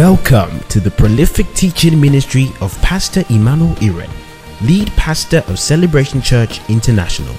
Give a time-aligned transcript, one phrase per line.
[0.00, 4.10] Welcome to the prolific teaching ministry of Pastor Emmanuel Iren,
[4.62, 7.34] lead pastor of Celebration Church International.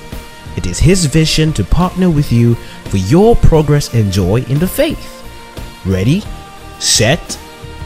[0.55, 2.53] It is his vision to partner with you
[2.91, 5.23] for your progress and joy in the faith.
[5.87, 6.21] Ready,
[6.77, 7.35] set,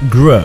[0.10, 0.44] grow.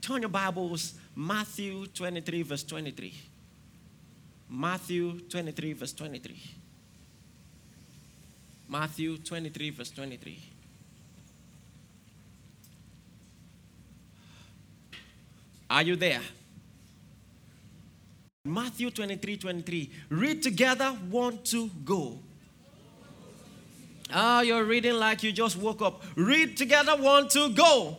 [0.00, 3.14] Turn your Bibles, Matthew 23, verse 23.
[4.50, 6.65] Matthew 23, verse 23.
[8.68, 10.38] Matthew 23, verse 23.
[15.68, 16.20] Are you there?
[18.44, 19.90] Matthew 23, 23.
[20.10, 22.18] Read together, one, two, go.
[24.12, 26.02] Ah, you're reading like you just woke up.
[26.14, 27.96] Read together, one, two, go.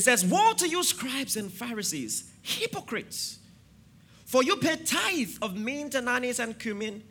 [0.00, 3.38] It says, Woe to you, scribes and Pharisees, hypocrites!
[4.24, 7.02] For you pay tithe of mint and anise and cumin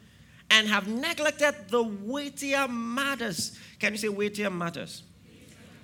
[0.50, 3.60] and have neglected the weightier matters.
[3.78, 5.04] Can you say weightier matters?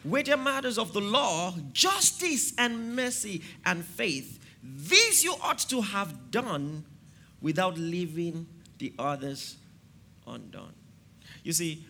[0.03, 4.39] Weightier matters of the law, justice and mercy and faith.
[4.63, 6.85] These you ought to have done
[7.39, 8.47] without leaving
[8.79, 9.57] the others
[10.25, 10.73] undone.
[11.43, 11.85] You see,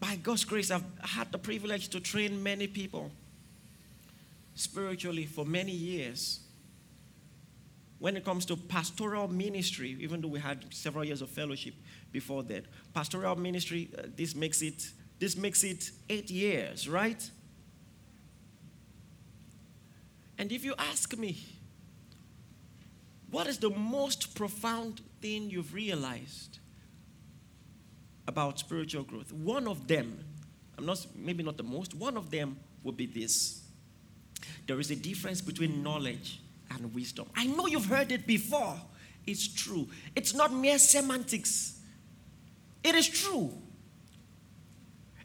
[0.00, 3.12] by God's grace, I've had the privilege to train many people
[4.56, 6.40] spiritually for many years.
[7.98, 11.74] When it comes to pastoral ministry, even though we had several years of fellowship
[12.12, 17.30] before that, pastoral ministry, uh, this makes it this makes it eight years, right?
[20.38, 21.38] And if you ask me,
[23.30, 26.58] what is the most profound thing you've realized
[28.28, 29.32] about spiritual growth?
[29.32, 30.22] One of them,
[30.76, 33.65] I'm not maybe not the most, one of them would be this.
[34.66, 36.40] There is a difference between knowledge
[36.70, 37.28] and wisdom.
[37.34, 38.76] I know you've heard it before.
[39.26, 39.88] It's true.
[40.14, 41.80] It's not mere semantics.
[42.82, 43.52] It is true.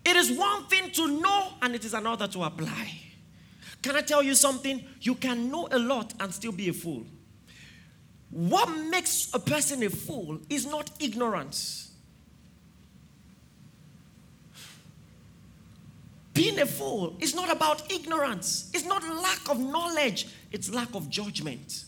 [0.03, 2.91] It is one thing to know and it is another to apply.
[3.81, 4.83] Can I tell you something?
[5.01, 7.05] You can know a lot and still be a fool.
[8.29, 11.90] What makes a person a fool is not ignorance.
[16.33, 21.09] Being a fool is not about ignorance, it's not lack of knowledge, it's lack of
[21.09, 21.85] judgment.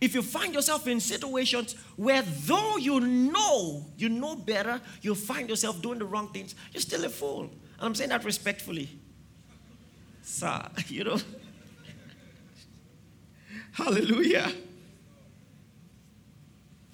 [0.00, 5.48] If you find yourself in situations where, though you know, you know better, you find
[5.48, 7.42] yourself doing the wrong things, you're still a fool.
[7.44, 8.88] And I'm saying that respectfully.
[10.22, 11.18] Sir, you know.
[13.72, 14.52] Hallelujah.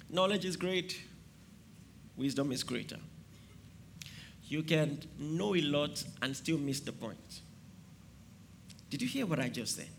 [0.09, 0.99] Knowledge is great,
[2.15, 2.97] wisdom is greater
[4.53, 7.41] you can know a lot and still miss the point.
[8.91, 9.89] Did you hear what I just said?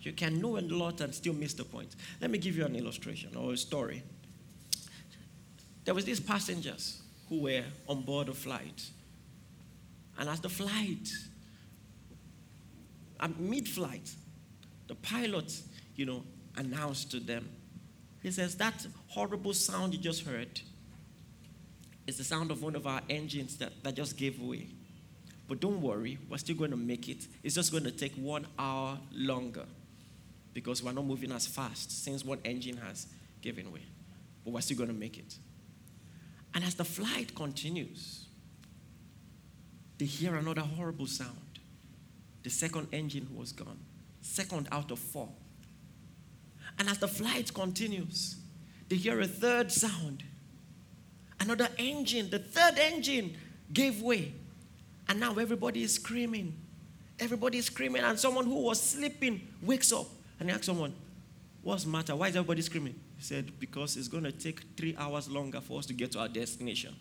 [0.00, 1.96] You can know a lot and still miss the point.
[2.20, 4.04] Let me give you an illustration or a story.
[5.84, 8.88] There was these passengers who were on board a flight.
[10.16, 11.10] And as the flight,
[13.18, 14.08] at mid-flight,
[14.86, 15.60] the pilot,
[15.96, 16.22] you know,
[16.56, 17.48] announced to them,
[18.22, 20.60] he says, that horrible sound you just heard,
[22.06, 24.68] it's the sound of one of our engines that, that just gave way.
[25.48, 27.26] But don't worry, we're still going to make it.
[27.42, 29.64] It's just going to take one hour longer
[30.54, 33.06] because we're not moving as fast since one engine has
[33.40, 33.82] given way.
[34.44, 35.36] But we're still going to make it.
[36.54, 38.26] And as the flight continues,
[39.98, 41.36] they hear another horrible sound.
[42.42, 43.78] The second engine was gone,
[44.22, 45.28] second out of four.
[46.78, 48.36] And as the flight continues,
[48.88, 50.24] they hear a third sound
[51.40, 53.36] another engine, the third engine
[53.72, 54.32] gave way.
[55.08, 56.54] And now everybody is screaming.
[57.18, 58.02] Everybody is screaming.
[58.02, 60.06] And someone who was sleeping wakes up
[60.38, 60.94] and he asks someone,
[61.62, 62.16] What's the matter?
[62.16, 62.94] Why is everybody screaming?
[63.16, 66.20] He said, Because it's going to take three hours longer for us to get to
[66.20, 66.94] our destination.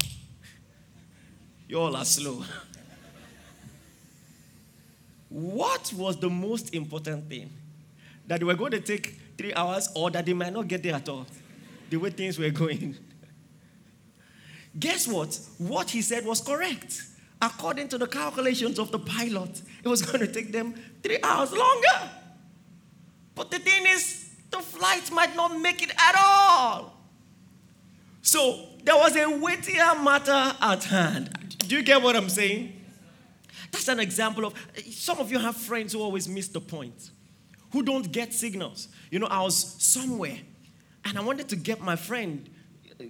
[1.68, 2.42] You all are slow.
[5.28, 7.48] what was the most important thing?
[8.26, 10.94] That they were going to take three hours or that they might not get there
[10.94, 11.26] at all?
[11.90, 12.96] The way things were going.
[14.78, 15.38] Guess what?
[15.58, 17.02] What he said was correct.
[17.42, 21.52] According to the calculations of the pilot, it was going to take them three hours
[21.52, 22.10] longer.
[23.34, 26.96] But the thing is, the flight might not make it at all.
[28.22, 31.56] So there was a weightier matter at hand.
[31.58, 32.74] Do you get what I'm saying?
[33.72, 34.54] That's an example of
[34.90, 37.10] some of you have friends who always miss the point,
[37.72, 38.88] who don't get signals.
[39.10, 40.38] You know, I was somewhere
[41.10, 42.48] and I wanted to get my friend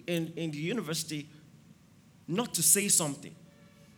[0.06, 1.28] in, in the university
[2.26, 3.34] not to say something.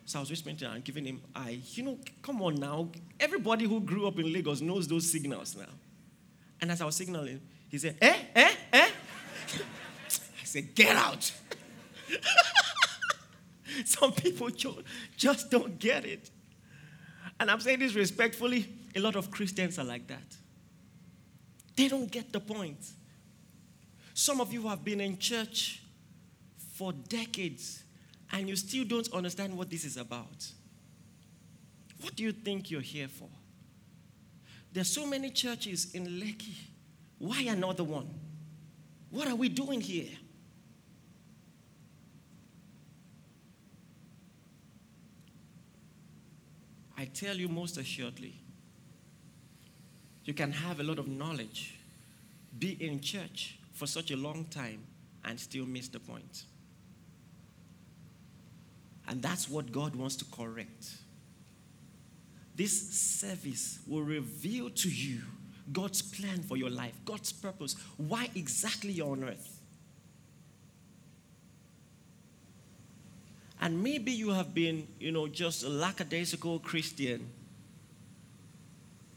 [0.06, 1.60] So I was whispering to him and giving him eye.
[1.70, 2.88] You know, come on now.
[3.20, 5.72] Everybody who grew up in Lagos knows those signals now.
[6.60, 8.88] And as I was signaling, he said, eh, eh, eh?
[10.08, 11.32] I said, get out.
[13.84, 14.50] Some people
[15.16, 16.28] just don't get it.
[17.38, 18.68] And I'm saying this respectfully.
[18.96, 20.36] A lot of Christians are like that.
[21.76, 22.84] They don't get the point.
[24.22, 25.82] Some of you have been in church
[26.74, 27.82] for decades
[28.30, 30.46] and you still don't understand what this is about.
[32.00, 33.28] What do you think you're here for?
[34.72, 36.54] There's so many churches in Lekki.
[37.18, 38.08] Why another one?
[39.10, 40.16] What are we doing here?
[46.96, 48.36] I tell you most assuredly,
[50.24, 51.74] you can have a lot of knowledge,
[52.56, 54.78] be in church for such a long time,
[55.24, 56.44] and still miss the point.
[59.08, 60.98] And that's what God wants to correct.
[62.54, 65.22] This service will reveal to you
[65.72, 69.60] God's plan for your life, God's purpose, why exactly you're on earth.
[73.60, 77.26] And maybe you have been, you know, just a lackadaisical Christian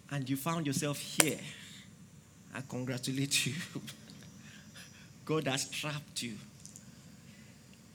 [0.10, 1.38] and you found yourself here.
[2.56, 3.54] I congratulate you.
[5.26, 6.34] God has trapped you.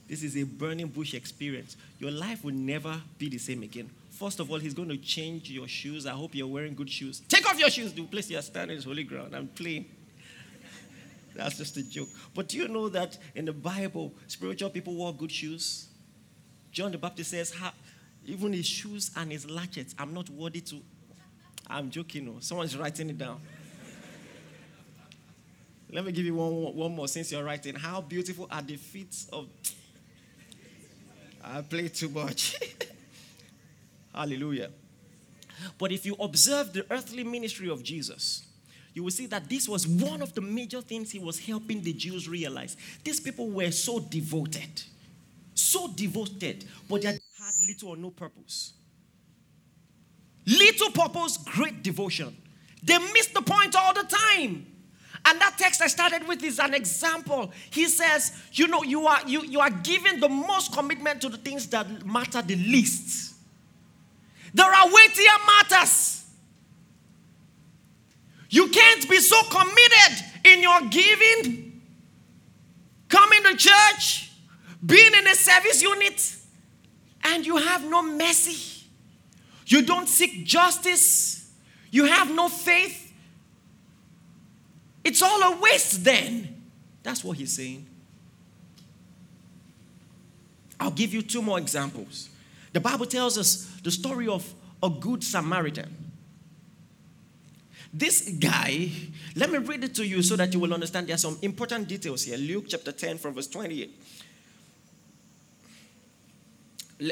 [0.07, 1.77] This is a burning bush experience.
[1.97, 3.89] Your life will never be the same again.
[4.09, 6.05] First of all, He's going to change your shoes.
[6.05, 7.21] I hope you're wearing good shoes.
[7.29, 7.93] Take off your shoes.
[7.93, 9.33] The place you're standing is holy ground.
[9.33, 9.85] I'm playing.
[11.35, 12.09] That's just a joke.
[12.35, 15.87] But do you know that in the Bible, spiritual people wear good shoes?
[16.73, 17.55] John the Baptist says,
[18.25, 20.81] even his shoes and his latchets, I'm not worthy to.
[21.67, 22.25] I'm joking.
[22.25, 22.35] No.
[22.39, 23.39] Someone's writing it down.
[25.91, 27.75] Let me give you one, one more since you're writing.
[27.75, 29.47] How beautiful are the feet of.
[31.43, 32.57] I play too much.
[34.13, 34.69] Hallelujah.
[35.77, 38.45] But if you observe the earthly ministry of Jesus,
[38.93, 41.93] you will see that this was one of the major things he was helping the
[41.93, 42.77] Jews realize.
[43.03, 44.83] These people were so devoted
[45.61, 47.19] so devoted, but they had
[47.67, 48.73] little or no purpose.
[50.45, 52.35] Little purpose, great devotion.
[52.83, 54.65] They missed the point all the time.
[55.25, 57.51] And that text I started with is an example.
[57.69, 61.37] He says, you know, you are you, you are giving the most commitment to the
[61.37, 63.35] things that matter the least.
[64.53, 66.25] There are weightier matters.
[68.49, 71.81] You can't be so committed in your giving,
[73.07, 74.31] coming to church,
[74.85, 76.35] being in a service unit
[77.23, 78.87] and you have no mercy,
[79.67, 81.51] you don't seek justice,
[81.91, 83.00] you have no faith,
[85.03, 86.63] it's all a waste then.
[87.03, 87.87] That's what he's saying.
[90.79, 92.29] I'll give you two more examples.
[92.73, 94.51] The Bible tells us the story of
[94.81, 95.95] a good Samaritan.
[97.93, 98.89] This guy,
[99.35, 101.07] let me read it to you so that you will understand.
[101.07, 102.37] There are some important details here.
[102.37, 103.93] Luke chapter 10, from verse 28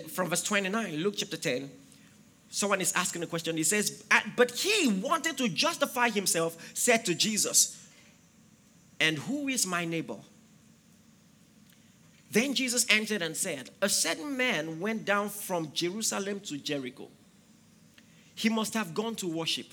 [0.08, 1.70] from verse 29, Luke chapter 10,
[2.50, 3.58] someone is asking a question.
[3.58, 4.04] He says,
[4.36, 7.79] But he, wanted to justify himself, said to Jesus,
[9.00, 10.18] And who is my neighbor?
[12.32, 17.08] Then Jesus answered and said, A certain man went down from Jerusalem to Jericho.
[18.36, 19.68] He must have gone to worship.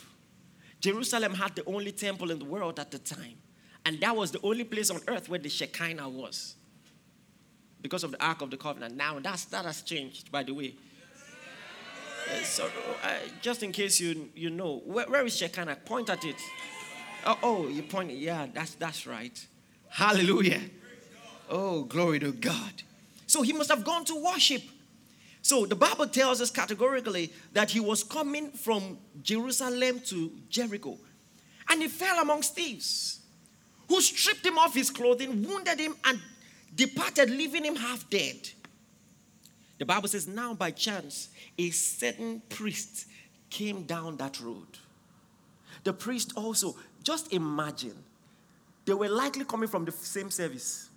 [0.80, 3.36] Jerusalem had the only temple in the world at the time,
[3.84, 6.54] and that was the only place on earth where the Shekinah was
[7.82, 8.96] because of the Ark of the Covenant.
[8.96, 10.74] Now that's, that has changed, by the way.
[12.28, 12.68] Uh, so,
[13.04, 13.08] uh,
[13.40, 15.76] just in case you you know, where, where is Shekinah?
[15.84, 16.36] Point at it.
[17.26, 18.12] Oh, oh, you point.
[18.12, 19.46] Yeah, that's that's right.
[19.88, 20.60] Hallelujah.
[21.50, 22.82] Oh, glory to God.
[23.26, 24.62] So he must have gone to worship.
[25.42, 30.98] So the Bible tells us categorically that he was coming from Jerusalem to Jericho,
[31.68, 33.20] and he fell amongst thieves,
[33.88, 36.20] who stripped him of his clothing, wounded him, and
[36.74, 38.50] departed, leaving him half dead.
[39.78, 41.28] The Bible says, Now by chance,
[41.58, 43.06] a certain priest
[43.50, 44.78] came down that road.
[45.84, 46.74] The priest also,
[47.06, 47.94] just imagine,
[48.84, 50.90] they were likely coming from the same service.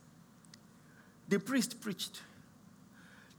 [1.27, 2.21] The priest preached.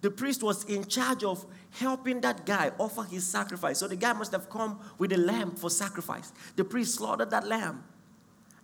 [0.03, 3.81] The priest was in charge of helping that guy offer his sacrifice.
[3.81, 6.33] So the guy must have come with a lamb for sacrifice.
[6.55, 7.83] The priest slaughtered that lamb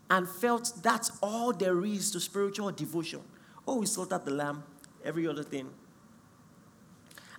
[0.09, 3.23] and felt that's all there is to spiritual devotion.
[3.67, 4.63] Oh, he slaughtered the lamb,
[5.05, 5.69] every other thing.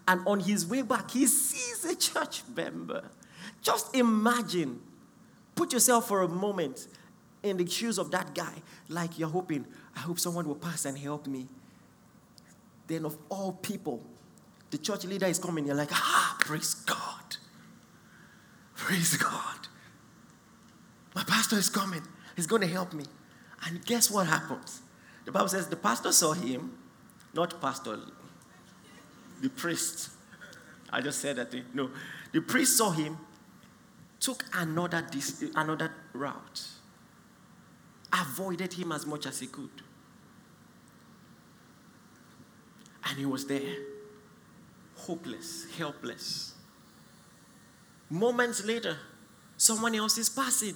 [0.05, 3.05] And on his way back, he sees a church member.
[3.62, 4.81] Just imagine,
[5.58, 6.88] put yourself for a moment
[7.44, 8.54] in the shoes of that guy,
[8.88, 11.48] like you're hoping, I hope someone will pass and help me.
[12.88, 14.02] Then, of all people,
[14.70, 15.66] the church leader is coming.
[15.66, 17.38] You're like, ah, praise God.
[18.76, 19.68] Praise God.
[21.16, 22.04] My pastor is coming.
[22.36, 23.04] He's going to help me.
[23.66, 24.82] And guess what happens?
[25.26, 26.78] The Bible says the pastor saw him,
[27.34, 28.00] not pastor,
[29.42, 30.12] the priest.
[30.92, 31.52] I just said that.
[31.52, 31.66] Thing.
[31.74, 31.90] No,
[32.32, 33.18] the priest saw him,
[34.27, 36.62] took another, dis- another route,
[38.12, 39.69] avoided him as much as he could.
[43.05, 43.77] And he was there,
[44.98, 46.55] hopeless, helpless.
[48.10, 48.98] Moments later,
[49.55, 50.75] someone else is passing.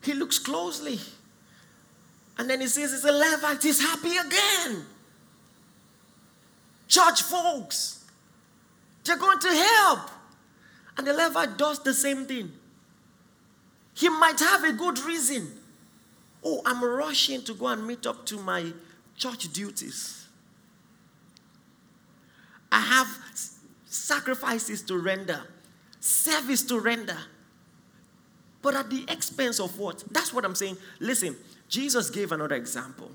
[0.00, 1.00] He looks closely.
[2.38, 3.60] And then he says, It's a Levite.
[3.60, 4.86] He's happy again.
[6.86, 8.04] Church folks,
[9.02, 10.11] they're going to help.
[10.96, 12.52] And the Levite does the same thing.
[13.94, 15.50] He might have a good reason.
[16.44, 18.72] Oh, I'm rushing to go and meet up to my
[19.16, 20.26] church duties.
[22.70, 23.06] I have
[23.84, 25.42] sacrifices to render,
[26.00, 27.18] service to render.
[28.62, 30.04] But at the expense of what?
[30.10, 30.76] That's what I'm saying.
[31.00, 31.36] Listen,
[31.68, 33.10] Jesus gave another example.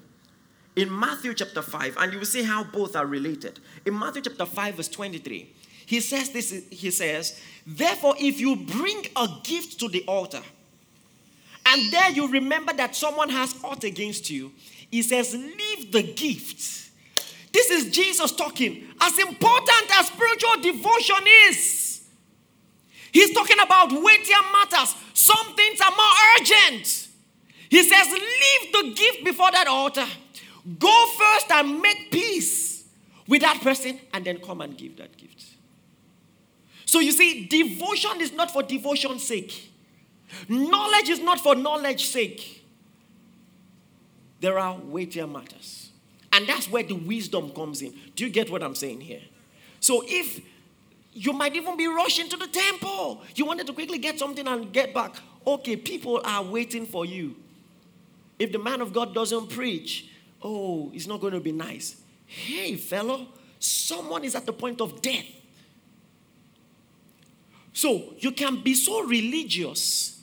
[0.75, 3.59] In Matthew chapter 5, and you will see how both are related.
[3.85, 5.51] In Matthew chapter 5, verse 23,
[5.87, 10.41] he says this, he says, Therefore, if you bring a gift to the altar,
[11.65, 14.51] and there you remember that someone has ought against you,
[14.91, 16.91] he says, Leave the gift.
[17.53, 18.83] This is Jesus talking.
[18.99, 22.05] As important as spiritual devotion is,
[23.13, 24.93] he's talking about weightier matters.
[25.13, 27.07] Some things are more urgent.
[27.69, 30.05] He says, Leave the gift before that altar.
[30.77, 32.83] Go first and make peace
[33.25, 35.46] with that person, and then come and give that gift.
[36.97, 39.71] So you see, devotion is not for devotion's sake.
[40.49, 42.65] Knowledge is not for knowledge's sake.
[44.39, 45.91] There are weightier matters.
[46.33, 47.93] And that's where the wisdom comes in.
[48.15, 49.21] Do you get what I'm saying here?
[49.79, 50.41] So if
[51.13, 54.73] you might even be rushing to the temple, you wanted to quickly get something and
[54.73, 55.17] get back.
[55.45, 57.35] Okay, people are waiting for you.
[58.39, 60.09] If the man of God doesn't preach,
[60.41, 62.01] oh, it's not going to be nice.
[62.25, 63.27] Hey, fellow,
[63.59, 65.25] someone is at the point of death.
[67.77, 70.19] So you can be so religious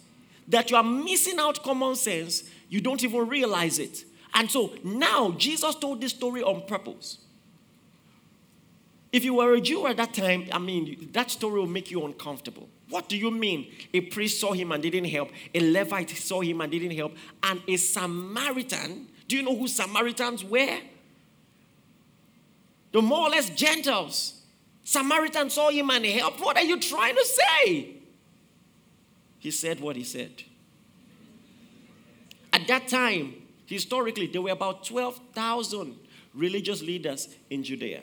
[0.48, 4.04] that you are missing out common sense, you don't even realize it.
[4.34, 7.18] And so now Jesus told this story on purpose.
[9.12, 12.04] If you were a Jew at that time, I mean, that story will make you
[12.04, 12.68] uncomfortable.
[12.88, 13.70] What do you mean?
[13.94, 17.62] A priest saw him and didn't help, a Levite saw him and didn't help, and
[17.68, 19.06] a Samaritan.
[19.28, 20.80] Do you know who Samaritans were?
[22.90, 24.40] The more or less Gentiles.
[24.84, 26.40] Samaritan saw him and helped.
[26.40, 27.96] What are you trying to say?
[29.38, 30.42] He said what he said.
[32.52, 33.34] At that time,
[33.66, 35.96] historically, there were about 12,000
[36.34, 38.02] religious leaders in Judea.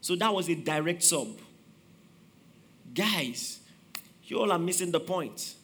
[0.00, 1.28] So that was a direct sub.
[2.94, 3.60] Guys,
[4.24, 5.54] you all are missing the point.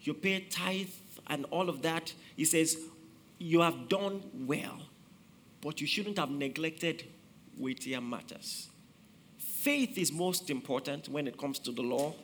[0.00, 0.88] You pay tithe
[1.28, 2.12] and all of that.
[2.36, 2.76] He says,
[3.38, 4.80] You have done well,
[5.60, 7.04] but you shouldn't have neglected
[7.58, 8.68] weightier matters.
[9.38, 12.14] Faith is most important when it comes to the law.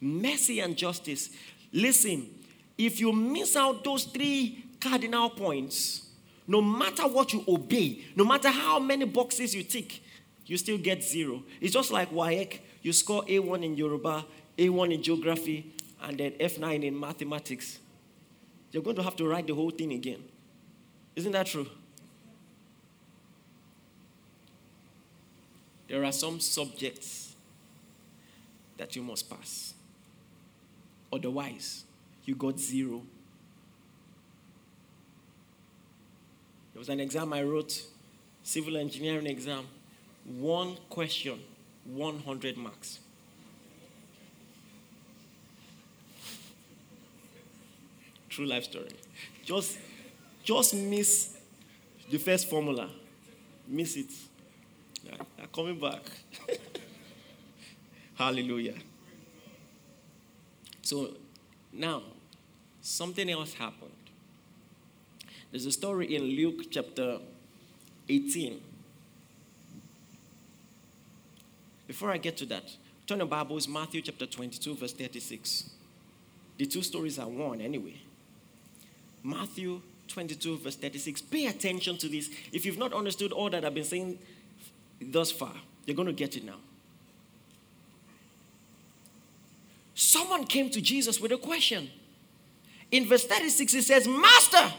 [0.00, 1.30] Mercy and justice.
[1.72, 2.28] Listen,
[2.76, 6.08] if you miss out those three cardinal points,
[6.46, 10.02] no matter what you obey, no matter how many boxes you tick,
[10.46, 11.42] you still get zero.
[11.60, 12.58] It's just like WAEC.
[12.82, 14.26] You score A1 in Yoruba,
[14.58, 15.72] A1 in geography,
[16.02, 17.78] and then F9 in mathematics.
[18.70, 20.22] You're going to have to write the whole thing again.
[21.16, 21.66] Isn't that true?
[25.88, 27.34] There are some subjects
[28.76, 29.74] that you must pass.
[31.12, 31.84] Otherwise,
[32.24, 33.02] you got zero.
[36.72, 37.84] There was an exam I wrote,
[38.42, 39.66] civil engineering exam.
[40.24, 41.38] One question,
[41.84, 42.98] 100 marks.
[48.28, 48.88] True life story.
[49.44, 49.78] Just,
[50.42, 51.36] just miss
[52.10, 52.88] the first formula.
[53.68, 54.10] Miss it.
[55.04, 56.02] They're coming back.
[58.14, 58.74] Hallelujah.
[60.82, 61.14] So
[61.72, 62.02] now,
[62.80, 63.90] something else happened.
[65.50, 67.18] There's a story in Luke chapter
[68.08, 68.60] 18.
[71.86, 72.64] Before I get to that,
[73.06, 75.70] turn your Bibles, Matthew chapter 22, verse 36.
[76.58, 78.00] The two stories are one anyway.
[79.22, 81.22] Matthew 22, verse 36.
[81.22, 82.30] Pay attention to this.
[82.52, 84.18] If you've not understood all that I've been saying
[85.12, 85.52] thus far.
[85.86, 86.56] You're going to get it now.
[89.94, 91.90] Someone came to Jesus with a question.
[92.90, 94.72] in verse 36, he says, Master,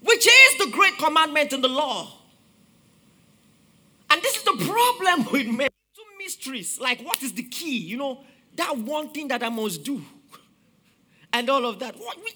[0.00, 2.12] which is the great commandment in the law?
[4.10, 5.68] And this is the problem with men.
[5.94, 7.78] Two mysteries, like what is the key?
[7.78, 8.20] You know,
[8.56, 10.02] that one thing that I must do,
[11.32, 11.96] and all of that.
[11.98, 12.32] What we,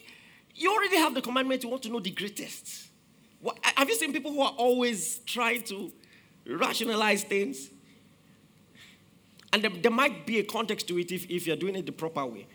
[0.54, 1.62] you already have the commandment.
[1.62, 2.88] You want to know the greatest.
[3.40, 5.92] What, have you seen people who are always trying to
[6.56, 7.70] rationalize things?
[9.52, 11.92] And there, there might be a context to it if, if you're doing it the
[11.92, 12.46] proper way.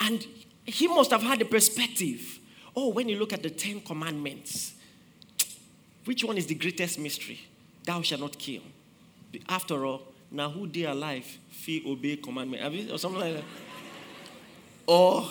[0.00, 0.26] And
[0.64, 2.38] he must have had a perspective.
[2.74, 4.74] Oh, when you look at the Ten Commandments,
[6.04, 7.40] which one is the greatest mystery?
[7.84, 8.62] Thou shalt not kill.
[9.48, 12.90] After all, now who they alive, feel obey commandment.
[12.90, 13.44] Or something like that.
[14.86, 15.28] or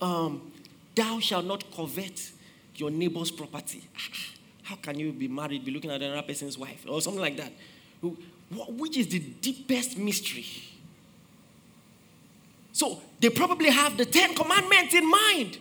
[0.00, 0.52] um,
[0.94, 2.32] thou shalt not covet
[2.76, 3.82] your neighbor's property.
[4.68, 7.50] How can you be married, be looking at another person's wife, or something like that?
[8.52, 10.44] Which is the deepest mystery?
[12.72, 15.56] So they probably have the Ten Commandments in mind.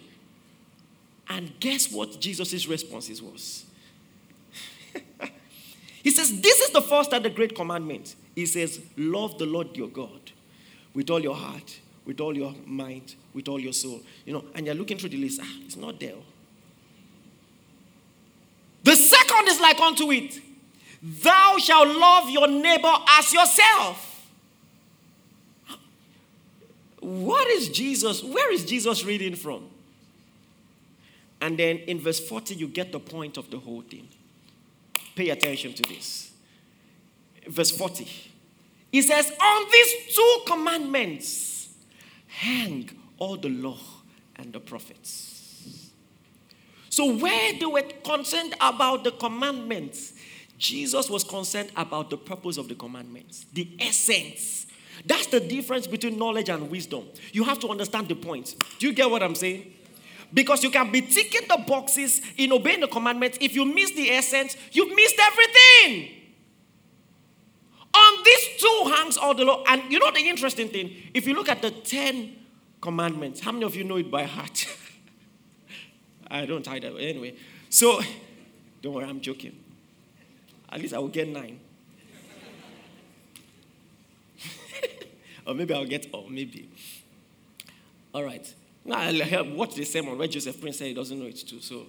[1.30, 3.66] And guess what Jesus' responses was?
[6.04, 8.14] he says, This is the first and the great commandment.
[8.36, 10.32] He says, Love the Lord your God
[10.94, 14.02] with all your heart, with all your mind, with all your soul.
[14.26, 15.40] You know, and you're looking through the list.
[15.42, 16.16] Ah, it's not there.
[18.88, 18.96] The
[19.48, 20.40] is like unto it
[21.02, 24.04] Thou shalt love your neighbor as yourself.
[27.00, 28.24] What is Jesus?
[28.24, 29.70] Where is Jesus reading from?
[31.40, 34.08] And then in verse 40, you get the point of the whole thing.
[35.16, 36.32] Pay attention to this.
[37.48, 38.08] Verse 40.
[38.92, 41.70] He says, On these two commandments
[42.28, 43.78] hang all the law
[44.36, 45.27] and the prophets.
[46.98, 50.14] So, where they were concerned about the commandments,
[50.58, 54.66] Jesus was concerned about the purpose of the commandments, the essence.
[55.06, 57.04] That's the difference between knowledge and wisdom.
[57.34, 58.56] You have to understand the point.
[58.80, 59.72] Do you get what I'm saying?
[60.34, 63.38] Because you can be ticking the boxes in obeying the commandments.
[63.40, 66.16] If you miss the essence, you've missed everything.
[67.94, 69.64] On these two hangs all the law.
[69.68, 70.96] And you know the interesting thing?
[71.14, 72.38] If you look at the Ten
[72.82, 74.66] Commandments, how many of you know it by heart?
[76.30, 76.90] I don't either.
[76.98, 77.36] Anyway,
[77.70, 78.02] so
[78.82, 79.56] don't worry, I'm joking.
[80.70, 81.60] At least I will get nine.
[85.48, 86.70] or maybe I'll get, oh, maybe.
[88.14, 88.54] All right.
[88.84, 91.60] Now I'll watch the sermon where Joseph Prince said he doesn't know it too.
[91.60, 91.88] So,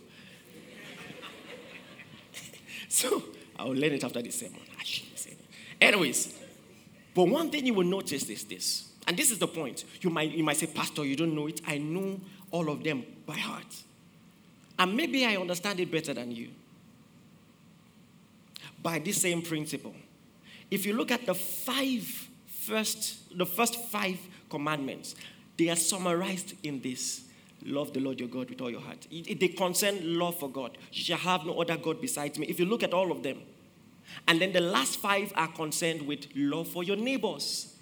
[2.88, 3.22] so
[3.56, 4.60] I'll learn it after the sermon.
[5.80, 6.38] Anyways,
[7.14, 9.84] but one thing you will notice is this, and this is the point.
[10.00, 11.60] You might, you might say, Pastor, you don't know it.
[11.66, 12.20] I know
[12.50, 13.66] all of them by heart.
[14.78, 16.50] And maybe I understand it better than you
[18.82, 19.94] by this same principle.
[20.70, 24.18] If you look at the five first, the first five
[24.50, 25.14] commandments,
[25.56, 27.22] they are summarized in this.
[27.64, 29.08] Love the Lord your God with all your heart.
[29.10, 30.78] They concern love for God.
[30.92, 32.46] You shall have no other God besides me.
[32.46, 33.38] If you look at all of them,
[34.28, 37.74] and then the last five are concerned with love for your neighbors.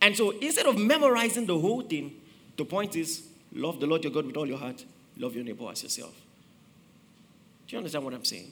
[0.00, 2.14] And so instead of memorizing the whole thing,
[2.56, 4.84] the point is love the Lord your God with all your heart,
[5.16, 6.14] love your neighbor as yourself.
[7.66, 8.50] Do you understand what I'm saying?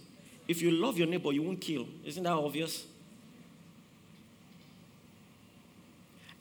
[0.49, 1.87] If you love your neighbor, you won't kill.
[2.05, 2.85] Isn't that obvious?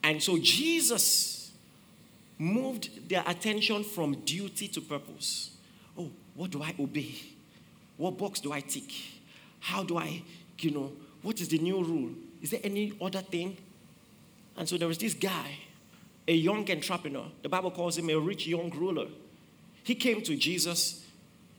[0.03, 1.51] And so Jesus
[2.37, 5.51] moved their attention from duty to purpose.
[5.97, 7.13] Oh, what do I obey?
[7.97, 8.91] What box do I tick?
[9.59, 10.23] How do I,
[10.59, 12.09] you know, what is the new rule?
[12.41, 13.57] Is there any other thing?
[14.57, 15.51] And so there was this guy,
[16.27, 17.25] a young entrepreneur.
[17.43, 19.07] The Bible calls him a rich young ruler.
[19.83, 21.01] He came to Jesus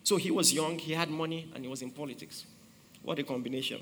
[0.04, 2.44] so he was young, he had money, and he was in politics.
[3.02, 3.80] What a combination.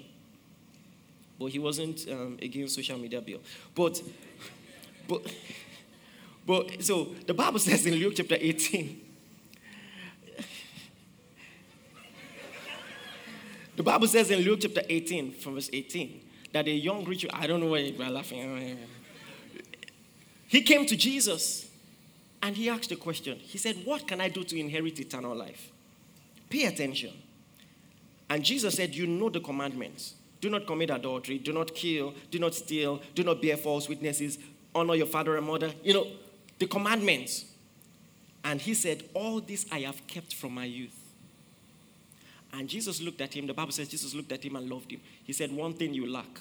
[1.39, 3.41] But he wasn't um, against social media bill.
[3.75, 4.03] But,
[5.09, 5.23] but,
[6.47, 9.01] but, so the Bible says in Luke chapter 18,
[13.77, 16.21] the Bible says in Luke chapter 18, from verse 18,
[16.53, 18.79] that a young rich, I don't know why you are laughing.
[20.49, 21.70] He came to Jesus
[22.43, 23.39] and he asked a question.
[23.39, 25.71] He said, What can I do to inherit eternal life?
[26.49, 27.13] Pay attention.
[28.29, 30.15] And Jesus said, You know the commandments.
[30.41, 34.39] Do not commit adultery, do not kill, do not steal, do not bear false witnesses,
[34.75, 35.71] honor your father and mother.
[35.83, 36.07] You know,
[36.59, 37.45] the commandments.
[38.43, 40.97] And he said, All this I have kept from my youth.
[42.53, 43.47] And Jesus looked at him.
[43.47, 45.01] The Bible says Jesus looked at him and loved him.
[45.25, 46.41] He said, One thing you lack.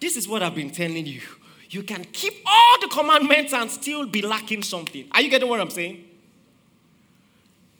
[0.00, 1.20] This is what I've been telling you.
[1.70, 5.06] You can keep all the commandments and still be lacking something.
[5.12, 6.04] Are you getting what I'm saying?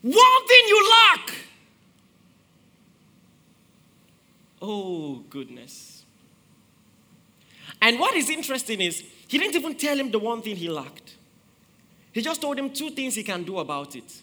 [0.03, 1.35] One thing you lack.
[4.61, 6.05] Oh, goodness.
[7.81, 11.17] And what is interesting is, he didn't even tell him the one thing he lacked.
[12.13, 14.23] He just told him two things he can do about it.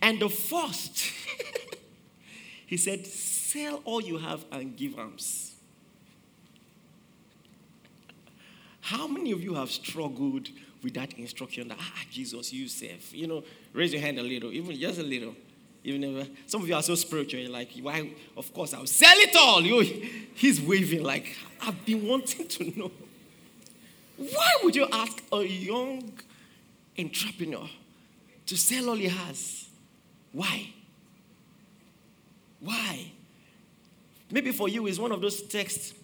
[0.00, 0.98] And the first,
[2.66, 5.49] he said, Sell all you have and give alms.
[8.90, 10.48] How many of you have struggled
[10.82, 13.14] with that instruction that, ah, Jesus, you save?
[13.14, 15.36] You know, raise your hand a little, even just a little.
[15.84, 18.10] Even if, some of you are so spiritual, you're like, why?
[18.36, 19.62] Of course, I'll sell it all.
[19.62, 19.80] You,
[20.34, 22.90] he's waving like, I've been wanting to know.
[24.16, 26.12] Why would you ask a young
[26.98, 27.70] entrepreneur
[28.46, 29.68] to sell all he has?
[30.32, 30.68] Why?
[32.58, 33.12] Why?
[34.32, 35.94] Maybe for you, it's one of those texts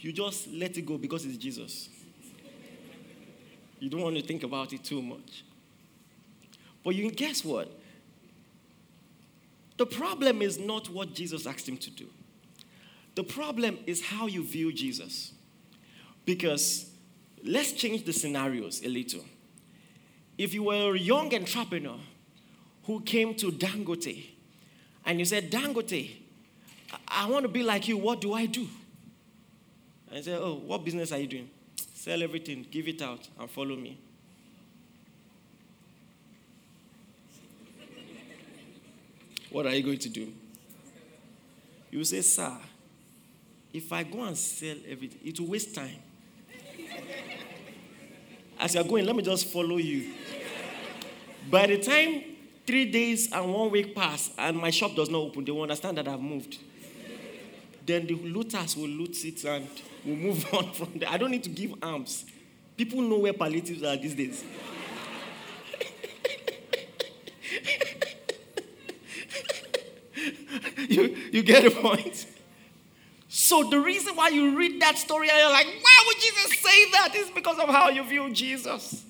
[0.00, 1.88] you just let it go because it's Jesus.
[3.78, 5.44] You don't want to think about it too much.
[6.82, 7.70] But you guess what?
[9.76, 12.06] The problem is not what Jesus asked him to do.
[13.14, 15.32] The problem is how you view Jesus.
[16.24, 16.90] Because
[17.44, 19.24] let's change the scenarios a little.
[20.38, 21.98] If you were a young entrepreneur
[22.84, 24.26] who came to Dangote
[25.04, 26.16] and you said, Dangote,
[27.08, 28.68] I want to be like you, what do I do?
[30.12, 31.50] And said, Oh, what business are you doing?
[32.06, 33.98] Sell everything, give it out, and follow me.
[39.50, 40.32] what are you going to do?
[41.90, 42.56] You say, Sir,
[43.72, 45.96] if I go and sell everything, it will waste time.
[48.60, 50.12] As you're going, let me just follow you.
[51.50, 52.22] By the time
[52.64, 55.98] three days and one week pass and my shop does not open, they will understand
[55.98, 56.58] that I've moved.
[57.86, 59.68] Then the looters will loot it and
[60.04, 61.08] we'll move on from there.
[61.08, 62.24] I don't need to give alms.
[62.76, 64.44] People know where palliatives are these days.
[70.88, 72.26] you, you get the point?
[73.28, 76.90] So the reason why you read that story and you're like, why would Jesus say
[76.92, 77.14] that?
[77.14, 79.04] Is because of how you view Jesus.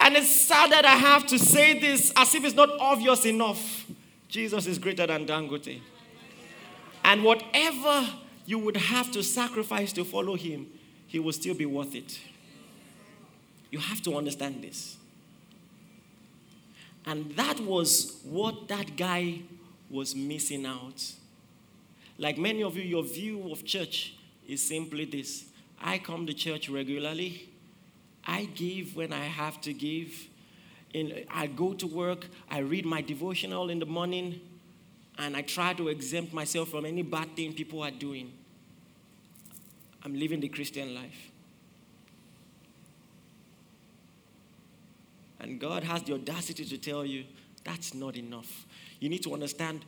[0.00, 3.86] And it's sad that I have to say this as if it's not obvious enough.
[4.28, 5.80] Jesus is greater than Dangote.
[7.04, 8.06] And whatever
[8.46, 10.66] you would have to sacrifice to follow him,
[11.06, 12.20] he will still be worth it.
[13.70, 14.96] You have to understand this.
[17.06, 19.40] And that was what that guy
[19.88, 21.12] was missing out.
[22.18, 24.14] Like many of you, your view of church
[24.46, 25.46] is simply this
[25.80, 27.48] I come to church regularly,
[28.26, 30.26] I give when I have to give.
[30.92, 34.40] In, I go to work, I read my devotional in the morning,
[35.20, 38.32] and I try to exempt myself from any bad thing people are doing.
[40.02, 41.30] I'm living the Christian life.
[45.38, 47.24] And God has the audacity to tell you
[47.64, 48.64] that's not enough.
[48.98, 49.84] You need to understand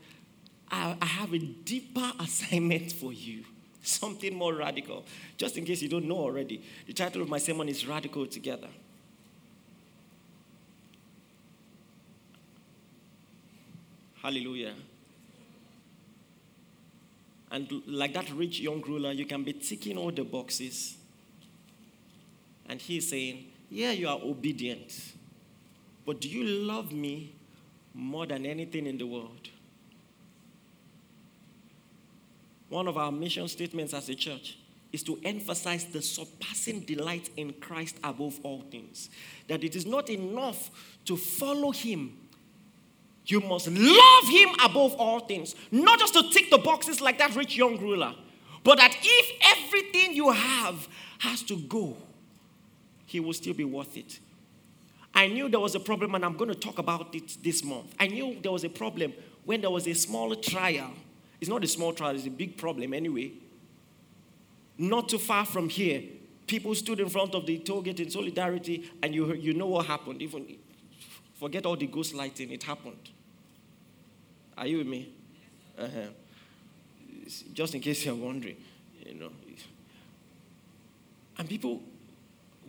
[0.71, 3.45] I, I have a deeper assignment for you,
[3.83, 5.05] something more radical.
[5.39, 8.69] Just in case you don't know already, the title of my sermon is Radical Together.
[14.23, 14.75] Hallelujah.
[17.53, 20.97] And like that rich young ruler, you can be ticking all the boxes.
[22.67, 25.13] And he's saying, Yeah, you are obedient.
[26.07, 27.35] But do you love me
[27.95, 29.51] more than anything in the world?
[32.71, 34.57] One of our mission statements as a church
[34.91, 39.11] is to emphasize the surpassing delight in Christ above all things.
[39.49, 40.71] That it is not enough
[41.05, 42.17] to follow Him.
[43.27, 45.55] You must love Him above all things.
[45.71, 48.15] Not just to tick the boxes like that rich young ruler,
[48.65, 51.97] but that if everything you have has to go,
[53.07, 54.19] He will still be worth it.
[55.15, 57.95] I knew there was a problem, and I'm going to talk about it this month.
[58.01, 59.13] I knew there was a problem
[59.45, 60.91] when there was a small trial
[61.43, 63.33] it's not a small trial, it's a big problem anyway.
[64.79, 66.05] Not too far from here,
[66.47, 69.87] people stood in front of the toll gate in solidarity, and you, you know what
[69.87, 70.23] happened.
[70.23, 70.47] Even
[71.43, 73.11] forget all the ghost lighting, it happened.
[74.57, 75.13] Are you with me?
[75.77, 76.07] Uh-huh.
[77.53, 78.55] Just in case you're wondering,
[79.05, 79.31] you know.
[81.37, 81.83] And people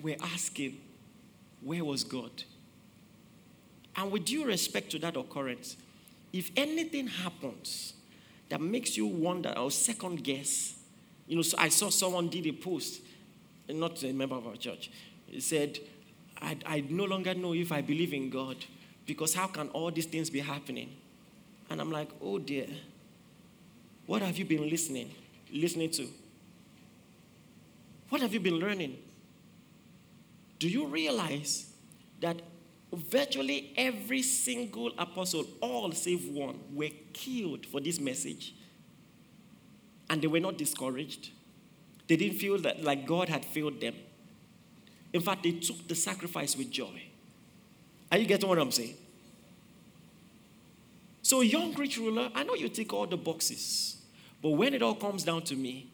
[0.01, 0.79] were asking,
[1.62, 2.31] where was God?
[3.95, 5.77] And with due respect to that occurrence,
[6.31, 7.93] if anything happens
[8.49, 10.79] that makes you wonder or second guess.
[11.27, 13.01] You know, so I saw someone did a post,
[13.69, 14.89] not a member of our church.
[15.27, 15.77] He said,
[16.43, 18.58] I, I no longer know if I believe in God
[19.06, 20.91] because how can all these things be happening?
[21.69, 22.67] And I'm like, oh dear,
[24.06, 25.10] what have you been listening,
[25.51, 26.08] listening to?
[28.10, 28.97] What have you been learning?
[30.60, 31.73] Do you realize
[32.19, 32.41] that
[32.95, 38.53] virtually every single apostle, all save one, were killed for this message.
[40.10, 41.32] And they were not discouraged.
[42.08, 43.95] They didn't feel that like God had failed them.
[45.13, 47.04] In fact, they took the sacrifice with joy.
[48.12, 48.95] Are you getting what I'm saying?
[51.21, 53.97] So, young rich ruler, I know you tick all the boxes,
[54.41, 55.88] but when it all comes down to me,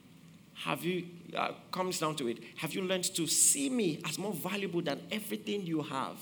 [0.56, 1.06] have you
[1.36, 2.40] uh, comes down to it?
[2.58, 6.18] Have you learned to see me as more valuable than everything you have?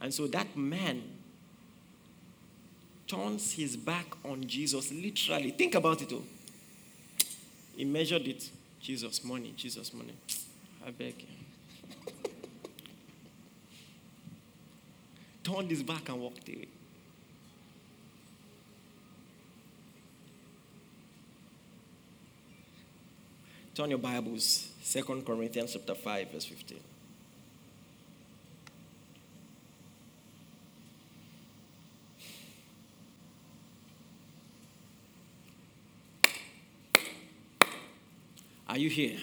[0.00, 1.02] And so that man
[3.06, 5.50] turns his back on Jesus, literally.
[5.50, 6.22] Think about it, oh.
[7.76, 8.50] He measured it.
[8.86, 10.14] Jesus, money, Jesus, money.
[10.86, 12.30] I beg you.
[15.42, 16.68] Turned his back and walked away.
[23.74, 26.78] Turn your Bibles, Second Corinthians chapter 5, verse 15.
[38.68, 39.18] Are you here?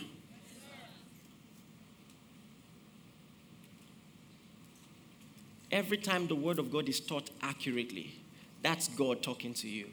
[5.71, 8.13] Every time the word of God is taught accurately,
[8.61, 9.87] that's God talking to you.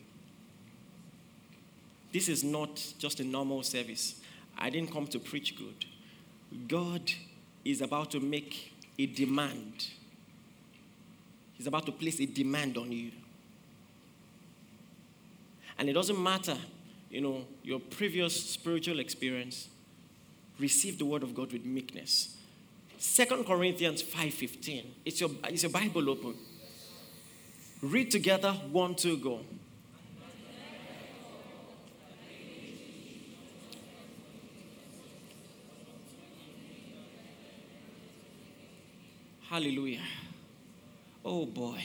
[2.12, 4.20] This is not just a normal service.
[4.58, 5.86] I didn't come to preach good.
[6.68, 7.10] God
[7.64, 9.88] is about to make a demand.
[11.54, 13.12] He's about to place a demand on you.
[15.78, 16.56] And it doesn't matter
[17.10, 19.68] you know, your previous spiritual experience,
[20.58, 22.36] receive the word of God with meekness.
[22.96, 24.84] Second Corinthians 5.15.
[25.04, 26.34] It's your, it's your Bible open.
[27.82, 29.40] Read together, one, two, go.
[39.48, 40.02] Hallelujah.
[41.24, 41.82] Oh boy.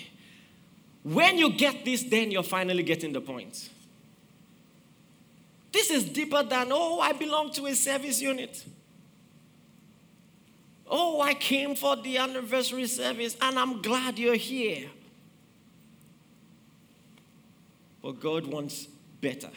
[1.01, 3.69] When you get this, then you're finally getting the point.
[5.75, 8.63] This is deeper than, oh, I belong to a service unit.
[10.89, 14.87] Oh, I came for the anniversary service and I'm glad you're here.
[18.01, 18.87] But God wants
[19.19, 19.49] better.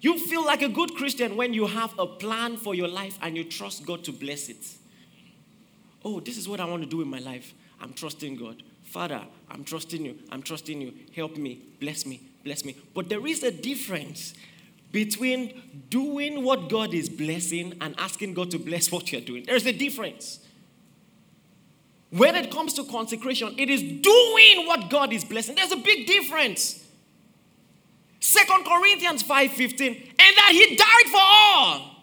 [0.00, 3.36] You feel like a good Christian when you have a plan for your life and
[3.36, 4.66] you trust God to bless it.
[6.02, 7.52] Oh, this is what I want to do in my life.
[7.82, 8.62] I'm trusting God.
[8.84, 9.20] Father,
[9.50, 10.16] I'm trusting you.
[10.32, 10.94] I'm trusting you.
[11.14, 11.60] Help me.
[11.78, 12.76] Bless me bless me.
[12.94, 14.32] But there is a difference
[14.92, 19.44] between doing what God is blessing and asking God to bless what you're doing.
[19.44, 20.38] There's a difference.
[22.10, 25.56] When it comes to consecration, it is doing what God is blessing.
[25.56, 26.84] There's a big difference.
[28.20, 31.96] Second Corinthians 5:15, and that he died for all.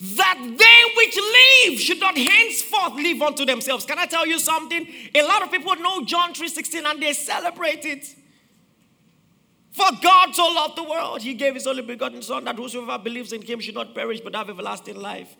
[0.00, 3.86] That they which live should not henceforth live unto themselves.
[3.86, 4.86] Can I tell you something?
[5.14, 8.14] A lot of people know John 3:16 and they celebrate it.
[9.78, 13.32] For God so loved the world, he gave his only begotten Son, that whosoever believes
[13.32, 15.36] in him should not perish but have everlasting life.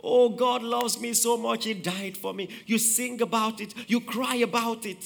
[0.00, 2.48] Oh, God loves me so much, he died for me.
[2.66, 5.04] You sing about it, you cry about it.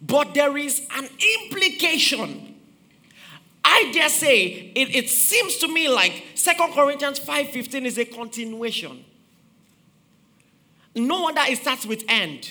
[0.00, 1.06] But there is an
[1.42, 2.54] implication.
[3.62, 9.04] I dare say, it, it seems to me like Second Corinthians 5.15 is a continuation.
[10.94, 12.50] No wonder it starts with end.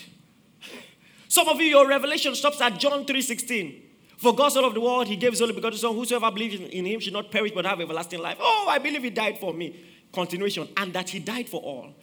[1.32, 3.82] Some of you, your revelation stops at John 3.16.
[4.18, 5.96] For God so loved the world, he gave his only begotten son.
[5.96, 8.36] Whosoever believes in him should not perish but have everlasting life.
[8.38, 9.80] Oh, I believe he died for me.
[10.12, 10.68] Continuation.
[10.76, 11.96] And that he died for all.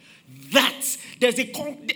[0.51, 1.43] That there's a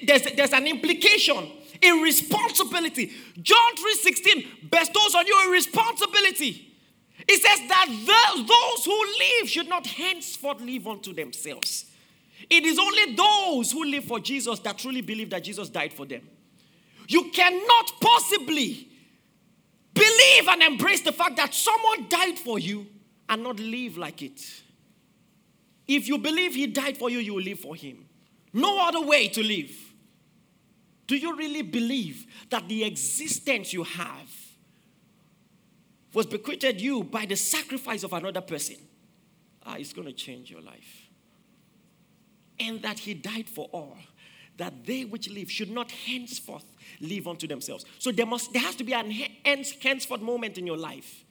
[0.06, 1.50] there's, there's an implication,
[1.82, 3.12] a responsibility.
[3.41, 6.72] John 3:16 bestows on you a responsibility.
[7.28, 7.88] It says that
[8.46, 11.88] those who live should not henceforth live unto themselves.
[12.48, 16.06] It is only those who live for Jesus that truly believe that Jesus died for
[16.06, 16.22] them.
[17.13, 18.88] You cannot possibly
[19.93, 22.88] believe and embrace the fact that someone died for you
[23.30, 24.41] and not live like it.
[25.88, 28.04] If you believe he died for you, you will live for him.
[28.52, 29.76] No other way to live.
[31.06, 34.32] Do you really believe that the existence you have
[36.15, 38.78] was bequeathed you by the sacrifice of another person?
[39.63, 41.10] Ah, it's going to change your life.
[42.60, 43.97] And that he died for all,
[44.57, 46.65] that they which live should not henceforth
[47.01, 47.85] live unto themselves.
[47.99, 49.11] So there must there has to be an
[49.81, 51.23] henceforth moment in your life.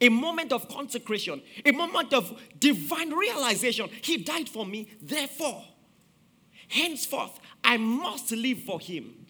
[0.00, 3.90] A moment of consecration, a moment of divine realization.
[4.00, 5.62] He died for me, therefore,
[6.68, 9.26] henceforth, I must live for him.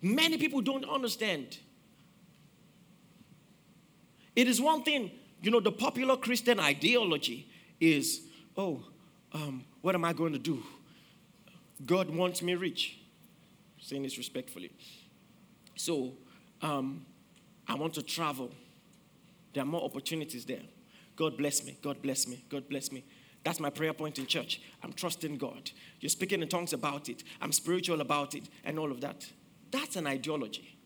[0.00, 1.58] Many people don't understand.
[4.34, 5.10] It is one thing,
[5.42, 7.46] you know, the popular Christian ideology
[7.78, 8.22] is,
[8.56, 8.82] oh,
[9.32, 10.62] um, what am I going to do?
[11.84, 12.98] God wants me rich
[13.80, 14.70] saying this respectfully.
[15.74, 16.12] So,
[16.62, 17.04] um,
[17.66, 18.50] I want to travel.
[19.52, 20.62] There are more opportunities there.
[21.16, 21.76] God bless me.
[21.82, 22.44] God bless me.
[22.48, 23.04] God bless me.
[23.44, 24.60] That's my prayer point in church.
[24.82, 25.70] I'm trusting God.
[26.00, 27.24] You're speaking in tongues about it.
[27.40, 29.26] I'm spiritual about it, and all of that.
[29.70, 30.76] That's an ideology.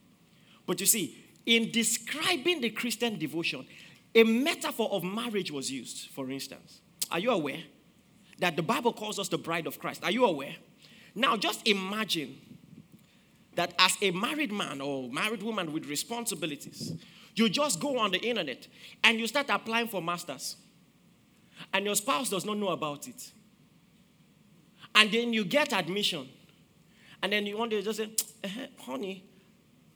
[0.67, 3.67] But you see, in describing the Christian devotion,
[4.15, 6.81] a metaphor of marriage was used, for instance.
[7.11, 7.63] Are you aware
[8.39, 10.03] that the Bible calls us the bride of Christ?
[10.03, 10.57] Are you aware?
[11.17, 12.37] Now, just imagine
[13.55, 16.93] that as a married man or married woman with responsibilities,
[17.35, 18.69] you just go on the internet
[19.03, 20.57] and you start applying for masters
[21.73, 23.33] and your spouse does not know about it.
[24.95, 26.29] And then you get admission.
[27.23, 28.11] And then you want to just say,
[28.45, 29.25] eh, honey,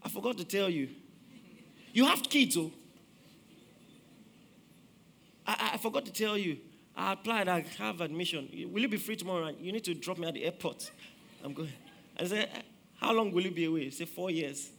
[0.03, 0.89] I forgot to tell you.
[1.93, 2.73] You have kids, oh.
[5.47, 6.59] I, I forgot to tell you.
[6.97, 8.49] I applied, I have admission.
[8.71, 9.55] Will you be free tomorrow?
[9.59, 10.91] You need to drop me at the airport.
[11.45, 11.73] I'm going.
[12.19, 12.49] I said,
[12.97, 13.91] How long will you be away?
[13.91, 14.71] Say, Four years.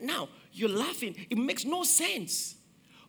[0.00, 1.16] Now, you're laughing.
[1.28, 2.56] It makes no sense.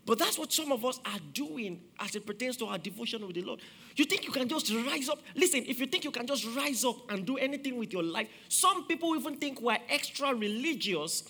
[0.05, 3.35] But that's what some of us are doing as it pertains to our devotion with
[3.35, 3.61] the Lord.
[3.95, 5.19] You think you can just rise up?
[5.33, 8.27] Listen, if you think you can just rise up and do anything with your life,
[8.49, 11.23] some people even think we're extra religious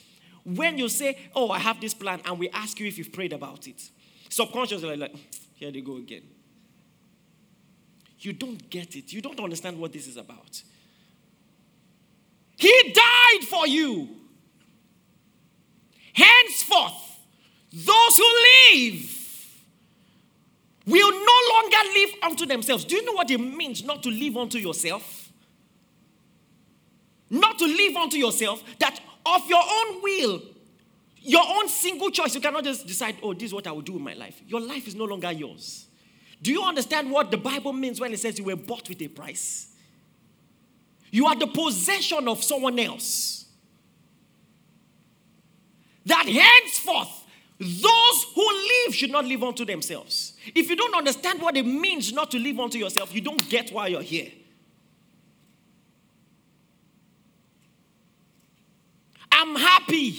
[0.43, 3.33] when you say, Oh, I have this plan, and we ask you if you've prayed
[3.33, 3.89] about it.
[4.29, 5.19] Subconsciously, like, hmm,
[5.53, 6.23] here they go again.
[8.25, 9.11] You don't get it.
[9.11, 10.61] You don't understand what this is about.
[12.55, 14.07] He died for you.
[16.13, 17.19] Henceforth,
[17.73, 18.33] those who
[18.71, 19.09] live
[20.85, 22.85] will no longer live unto themselves.
[22.85, 25.31] Do you know what it means not to live unto yourself?
[27.29, 30.41] Not to live unto yourself, that of your own will,
[31.19, 33.95] your own single choice, you cannot just decide, oh, this is what I will do
[33.95, 34.41] in my life.
[34.47, 35.87] Your life is no longer yours.
[36.43, 39.07] Do you understand what the Bible means when it says you were bought with a
[39.07, 39.69] price?
[41.09, 43.45] You are the possession of someone else.
[46.05, 47.25] That henceforth,
[47.59, 50.33] those who live should not live unto themselves.
[50.53, 53.71] If you don't understand what it means not to live unto yourself, you don't get
[53.71, 54.29] why you're here.
[59.31, 60.17] I'm happy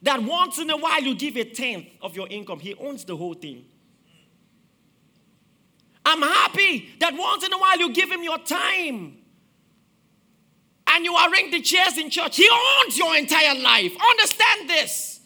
[0.00, 2.60] that once in a while you give a tenth of your income.
[2.60, 3.66] He owns the whole thing.
[6.10, 9.16] I'm happy that once in a while you give him your time
[10.88, 12.36] and you arrange the chairs in church.
[12.36, 13.92] He owns your entire life.
[14.10, 15.20] Understand this.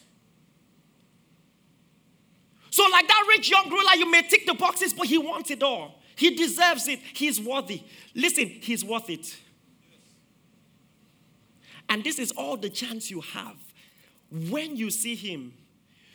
[2.70, 5.62] So, like that rich young ruler, you may tick the boxes, but he wants it
[5.62, 6.02] all.
[6.16, 6.98] He deserves it.
[7.14, 7.82] He's worthy.
[8.14, 9.36] Listen, he's worth it.
[11.88, 13.56] And this is all the chance you have.
[14.30, 15.54] When you see him,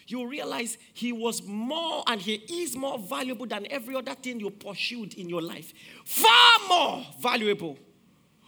[0.09, 4.49] you realize he was more and he is more valuable than every other thing you
[4.49, 5.71] pursued in your life.
[6.03, 7.77] Far more valuable.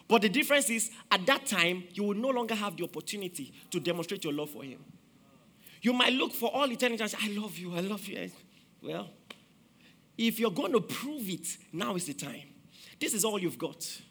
[0.08, 3.80] But the difference is, at that time, you will no longer have the opportunity to
[3.80, 4.80] demonstrate your love for him.
[5.82, 8.30] You might look for all eternity and say, I love you, I love you.
[8.82, 9.10] Well,
[10.18, 12.50] if you're going to prove it, now is the time.
[13.00, 14.02] This is all you've got.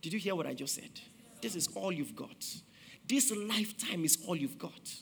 [0.00, 1.00] Did you hear what I just said?
[1.40, 2.46] This is all you've got.
[3.06, 4.94] This lifetime is all you've got.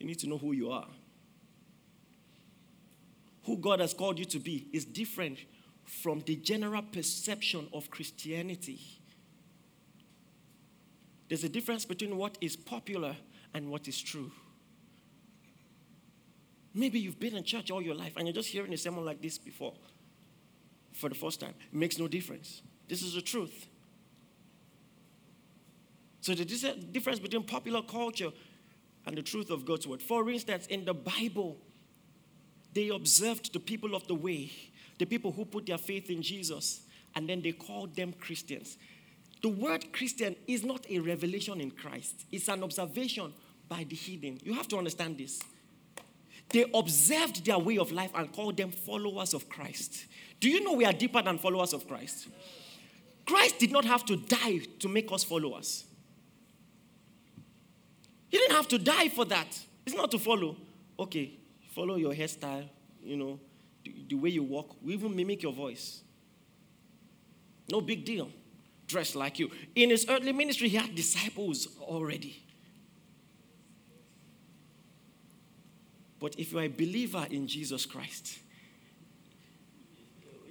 [0.00, 0.88] You need to know who you are.
[3.44, 5.38] Who God has called you to be is different
[5.84, 8.80] from the general perception of Christianity.
[11.28, 13.16] There's a difference between what is popular
[13.54, 14.32] and what is true.
[16.74, 19.20] Maybe you've been in church all your life and you're just hearing a sermon like
[19.20, 19.74] this before
[20.92, 21.54] for the first time.
[21.72, 22.62] It makes no difference.
[22.88, 23.66] This is the truth.
[26.20, 28.30] So, the difference between popular culture
[29.10, 30.00] and the truth of God's word.
[30.00, 31.58] For instance, in the Bible,
[32.72, 34.52] they observed the people of the way,
[35.00, 36.82] the people who put their faith in Jesus,
[37.16, 38.78] and then they called them Christians.
[39.42, 43.34] The word Christian is not a revelation in Christ, it's an observation
[43.68, 44.38] by the heathen.
[44.44, 45.42] You have to understand this.
[46.50, 50.06] They observed their way of life and called them followers of Christ.
[50.38, 52.28] Do you know we are deeper than followers of Christ?
[53.26, 55.84] Christ did not have to die to make us followers.
[58.30, 59.58] He didn't have to die for that.
[59.84, 60.56] It's not to follow.
[60.98, 61.32] Okay,
[61.72, 62.68] follow your hairstyle,
[63.02, 63.40] you know,
[63.84, 64.76] the, the way you walk.
[64.82, 66.02] We even mimic your voice.
[67.70, 68.30] No big deal
[68.90, 69.50] dressed like you.
[69.74, 72.42] In his earthly ministry, he had disciples already.
[76.18, 78.40] But if you are a believer in Jesus Christ,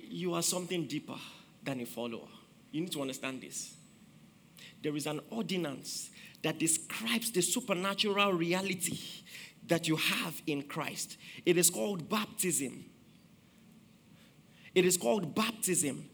[0.10, 1.18] you are something deeper
[1.64, 2.28] than a follower.
[2.72, 3.76] You need to understand this.
[4.82, 6.10] There is an ordinance
[6.42, 9.00] that describes the supernatural reality
[9.68, 11.18] that you have in Christ.
[11.46, 12.86] It is called baptism.
[14.74, 16.10] It is called baptism.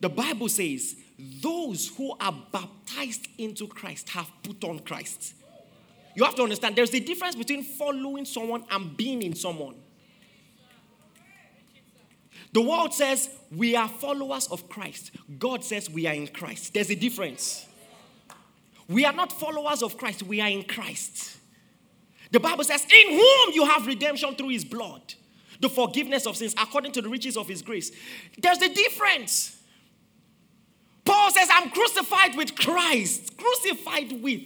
[0.00, 5.34] The Bible says, those who are baptized into Christ have put on Christ.
[6.14, 9.76] You have to understand there's a difference between following someone and being in someone.
[12.52, 15.10] The world says we are followers of Christ.
[15.38, 16.72] God says we are in Christ.
[16.72, 17.65] There's a difference.
[18.88, 21.36] We are not followers of Christ, we are in Christ.
[22.30, 25.14] The Bible says, In whom you have redemption through his blood,
[25.60, 27.90] the forgiveness of sins according to the riches of his grace.
[28.38, 29.56] There's a difference.
[31.04, 33.36] Paul says, I'm crucified with Christ.
[33.36, 34.42] Crucified with.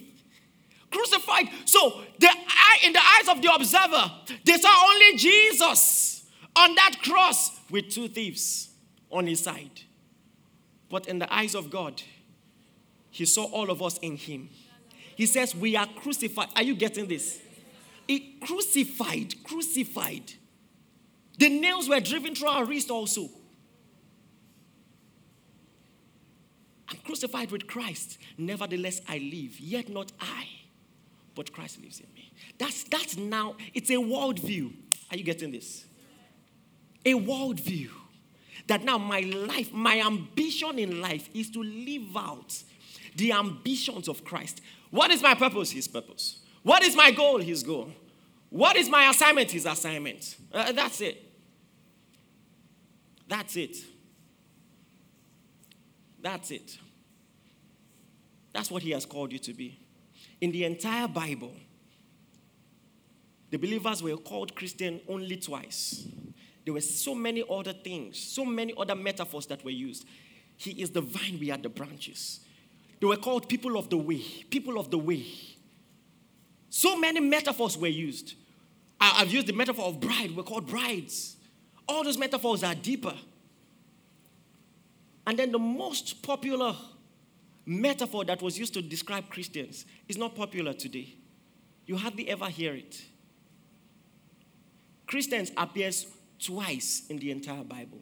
[0.91, 1.49] Crucified.
[1.65, 4.11] So, the eye, in the eyes of the observer,
[4.45, 6.25] they saw only Jesus
[6.55, 8.69] on that cross with two thieves
[9.09, 9.81] on his side.
[10.89, 12.01] But in the eyes of God,
[13.11, 14.49] he saw all of us in him.
[15.15, 16.47] He says, We are crucified.
[16.55, 17.39] Are you getting this?
[18.07, 20.33] It crucified, crucified.
[21.37, 23.29] The nails were driven through our wrist also.
[26.89, 28.17] I'm crucified with Christ.
[28.37, 30.47] Nevertheless, I live, yet not I,
[31.35, 32.31] but Christ lives in me.
[32.57, 34.73] That's that's now, it's a worldview.
[35.09, 35.85] Are you getting this?
[37.05, 37.89] A worldview.
[38.67, 42.63] That now my life, my ambition in life is to live out
[43.15, 44.61] the ambitions of Christ.
[44.89, 45.71] What is my purpose?
[45.71, 46.39] His purpose.
[46.63, 47.39] What is my goal?
[47.39, 47.91] His goal.
[48.49, 49.51] What is my assignment?
[49.51, 50.35] His assignment.
[50.53, 51.23] Uh, that's it.
[53.27, 53.77] That's it.
[56.21, 56.77] That's it.
[58.53, 59.79] That's what He has called you to be.
[60.41, 61.53] In the entire Bible,
[63.49, 66.07] the believers were called Christian only twice.
[66.65, 70.05] There were so many other things, so many other metaphors that were used.
[70.57, 72.41] He is the vine, we are the branches.
[73.01, 75.25] They were called people of the way, people of the way.
[76.69, 78.35] So many metaphors were used.
[78.99, 81.35] I've used the metaphor of bride, we're called brides.
[81.87, 83.15] All those metaphors are deeper.
[85.25, 86.75] And then the most popular
[87.65, 91.15] metaphor that was used to describe Christians is not popular today.
[91.87, 93.01] You hardly ever hear it.
[95.07, 96.05] Christians appears
[96.39, 97.99] twice in the entire Bible.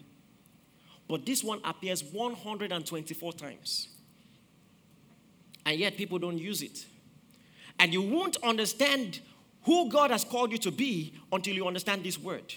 [1.07, 3.87] But this one appears 124 times.
[5.69, 6.83] And yet people don't use it.
[7.77, 9.19] And you won't understand
[9.65, 12.55] who God has called you to be until you understand this word.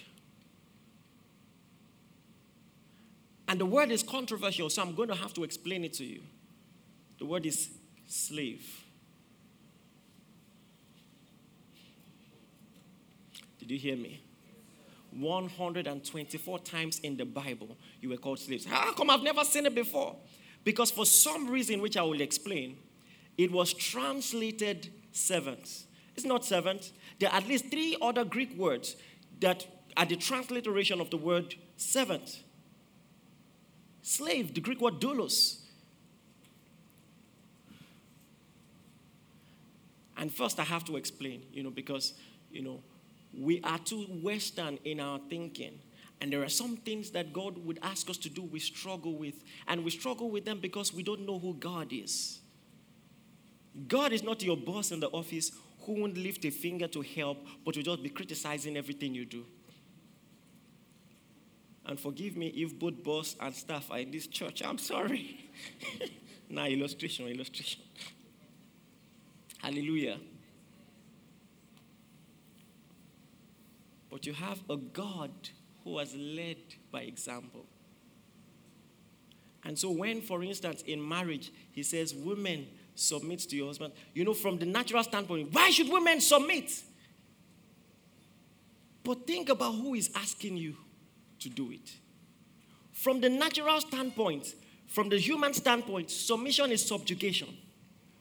[3.47, 6.23] And the word is controversial, so I'm going to have to explain it to you.
[7.19, 7.69] The word is
[8.09, 8.83] slave.
[13.59, 14.23] Did you hear me?
[15.11, 18.65] 124 times in the Bible you were called slaves.
[18.65, 20.17] How come I've never seen it before?
[20.65, 22.79] Because for some reason, which I will explain,
[23.39, 25.87] it was translated servants.
[26.17, 26.93] It's not servants.
[27.19, 28.97] There are at least three other Greek words
[29.41, 29.67] that
[29.97, 32.43] are the transliteration of the word servant.
[34.03, 35.59] Slave, the Greek word doulos.
[40.17, 42.15] And first, I have to explain, you know, because,
[42.51, 42.81] you know,
[43.37, 45.81] we are too Western in our thinking.
[46.21, 49.43] And there are some things that God would ask us to do, we struggle with.
[49.67, 52.42] And we struggle with them because we don't know who God is.
[53.89, 57.39] God is not your boss in the office who won't lift a finger to help,
[57.65, 59.45] but will just be criticizing everything you do.
[61.87, 64.63] And forgive me if both boss and staff are in this church.
[64.65, 65.51] I'm sorry.
[66.49, 67.83] now, illustration, illustration.
[69.59, 70.19] Hallelujah.
[74.11, 75.31] But you have a God
[75.85, 76.59] who has led
[76.93, 77.65] by example.
[79.65, 82.67] And so, when, for instance, in marriage, he says, Women,
[83.03, 86.71] submit to your husband, you know, from the natural standpoint, why should women submit?
[89.05, 90.77] But think about who is asking you
[91.41, 91.93] to do it.
[92.93, 94.55] From the natural standpoint,
[94.87, 97.49] from the human standpoint, submission is subjugation,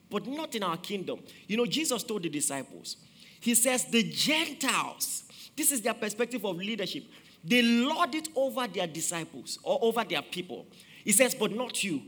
[0.09, 1.19] but not in our kingdom.
[1.47, 2.97] You know, Jesus told the disciples,
[3.39, 5.23] He says, the Gentiles,
[5.55, 7.03] this is their perspective of leadership,
[7.43, 10.65] they lord it over their disciples or over their people.
[11.03, 12.01] He says, but not you.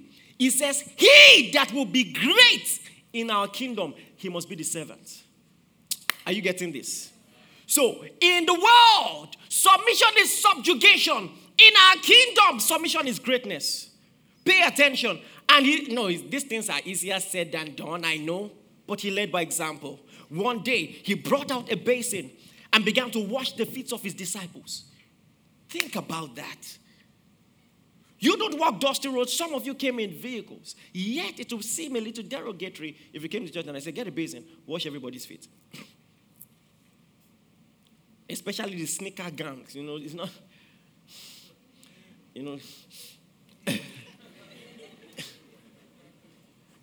[0.43, 2.81] He says, He that will be great
[3.13, 5.23] in our kingdom, he must be the servant.
[6.25, 7.13] Are you getting this?
[7.65, 11.31] So, in the world, submission is subjugation.
[11.57, 13.91] In our kingdom, submission is greatness.
[14.43, 15.21] Pay attention.
[15.47, 18.51] And he, no, these things are easier said than done, I know,
[18.85, 20.01] but he led by example.
[20.27, 22.31] One day, he brought out a basin
[22.73, 24.91] and began to wash the feet of his disciples.
[25.69, 26.77] Think about that.
[28.23, 29.33] You don't walk dusty roads.
[29.33, 30.75] Some of you came in vehicles.
[30.93, 33.93] Yet it will seem a little derogatory if you came to church and I said,
[33.93, 35.45] Get a basin, wash everybody's feet.
[38.29, 39.75] Especially the sneaker gangs.
[39.75, 40.29] You know, it's not,
[42.33, 42.59] you know.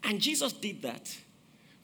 [0.04, 1.16] And Jesus did that.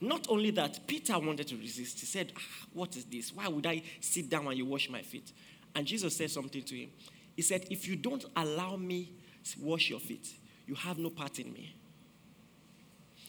[0.01, 1.99] Not only that, Peter wanted to resist.
[1.99, 3.33] He said, ah, What is this?
[3.33, 5.31] Why would I sit down and you wash my feet?
[5.73, 6.91] And Jesus said something to him.
[7.35, 9.13] He said, If you don't allow me
[9.59, 10.27] wash your feet,
[10.65, 11.75] you have no part in me.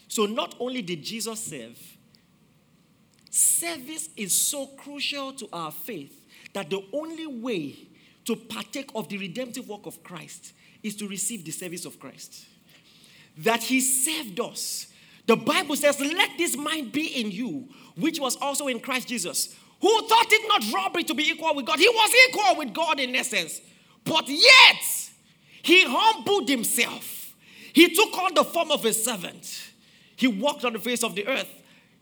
[0.08, 1.78] So not only did Jesus serve,
[3.30, 7.88] service is so crucial to our faith that the only way
[8.24, 10.52] to partake of the redemptive work of Christ
[10.82, 12.46] is to receive the service of Christ.
[13.38, 14.88] That he saved us.
[15.26, 19.54] The Bible says, Let this mind be in you, which was also in Christ Jesus,
[19.80, 21.78] who thought it not robbery to be equal with God.
[21.78, 23.60] He was equal with God in essence,
[24.04, 25.07] but yet
[25.68, 27.34] he humbled himself.
[27.74, 29.70] He took on the form of a servant.
[30.16, 31.48] He walked on the face of the earth.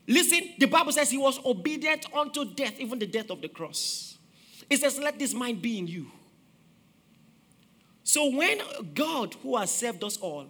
[0.07, 4.17] Listen, the Bible says he was obedient unto death, even the death of the cross.
[4.69, 6.07] It says, Let this mind be in you.
[8.05, 8.61] So when
[8.93, 10.47] God, who has saved us all,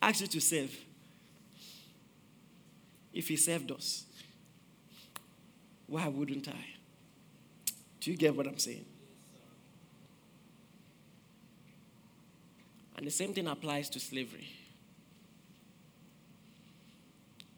[0.00, 0.74] asks you to save,
[3.12, 4.04] if he saved us,
[5.86, 6.64] why wouldn't I?
[8.00, 8.86] Do you get what I'm saying?
[12.96, 14.48] And the same thing applies to slavery.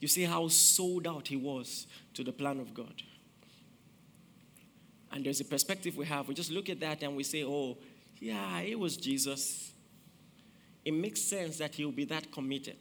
[0.01, 3.03] You see how sold out he was to the plan of God.
[5.13, 6.29] And there's a perspective we have.
[6.29, 7.79] We just look at that and we say, oh,
[8.21, 9.73] yeah, it was Jesus.
[10.85, 12.77] It makes sense that he'll be that committed.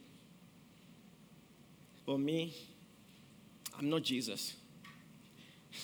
[2.06, 2.54] But me,
[3.78, 4.54] I'm not Jesus.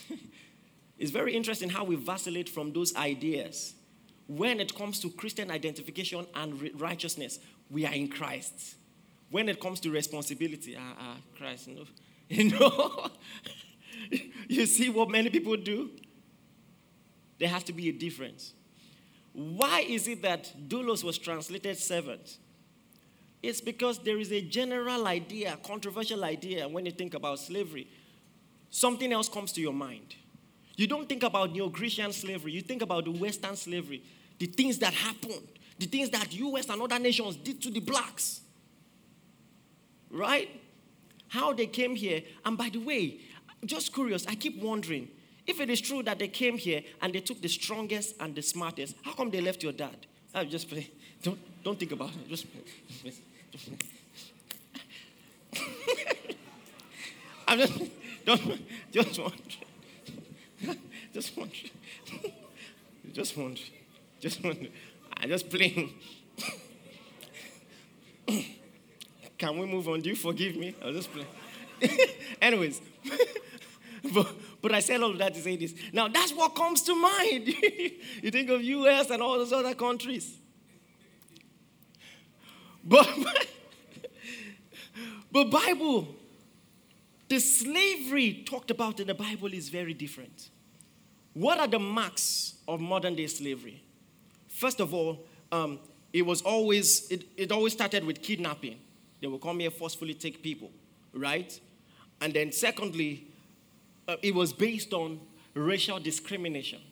[0.98, 3.74] it's very interesting how we vacillate from those ideas.
[4.26, 7.38] When it comes to Christian identification and righteousness,
[7.70, 8.76] we are in Christ.
[9.30, 11.84] When it comes to responsibility, ah, ah, Christ, no.
[12.26, 13.10] You know,
[14.48, 15.90] you see what many people do?
[17.38, 18.54] There has to be a difference.
[19.34, 22.38] Why is it that doulos was translated servant?
[23.42, 27.88] It's because there is a general idea, controversial idea when you think about slavery.
[28.70, 30.14] Something else comes to your mind.
[30.76, 34.02] You don't think about neo Grecian slavery, you think about the Western slavery,
[34.38, 35.48] the things that happened,
[35.78, 38.40] the things that US and other nations did to the blacks.
[40.10, 40.48] Right?
[41.28, 42.22] How they came here.
[42.44, 43.20] And by the way,
[43.60, 45.08] I'm just curious, I keep wondering
[45.46, 48.42] if it is true that they came here and they took the strongest and the
[48.42, 49.96] smartest, how come they left your dad?
[50.34, 50.90] I just play.
[51.22, 52.28] Don't, don't think about it.
[52.28, 52.44] Just,
[53.02, 53.22] just,
[57.48, 57.72] I'm just,
[58.26, 58.60] don't,
[58.92, 59.63] just wondering.
[61.12, 61.70] Just wondering.
[63.12, 63.70] Just wondering.
[64.20, 64.72] Just wondering.
[65.16, 65.92] I'm just playing.
[69.38, 70.00] Can we move on?
[70.00, 70.74] Do you forgive me?
[70.82, 71.26] I'll just play.
[72.40, 72.80] Anyways,
[74.14, 74.26] but,
[74.62, 75.74] but I said all of that to say this.
[75.92, 77.48] Now, that's what comes to mind.
[78.22, 80.38] you think of US and all those other countries.
[82.82, 83.08] But,
[85.32, 86.14] but Bible,
[87.34, 90.50] the slavery talked about in the Bible is very different.
[91.32, 93.82] What are the marks of modern day slavery?
[94.46, 95.80] First of all, um,
[96.12, 98.78] it was always it, it always started with kidnapping.
[99.20, 100.70] They will come here forcefully take people,
[101.12, 101.58] right?
[102.20, 103.26] And then secondly,
[104.06, 105.18] uh, it was based on
[105.54, 106.82] racial discrimination.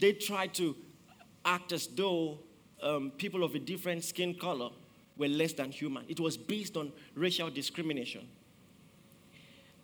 [0.00, 0.74] They tried to
[1.44, 2.40] act as though
[2.82, 4.70] um, people of a different skin color
[5.16, 6.04] were less than human.
[6.08, 8.26] It was based on racial discrimination.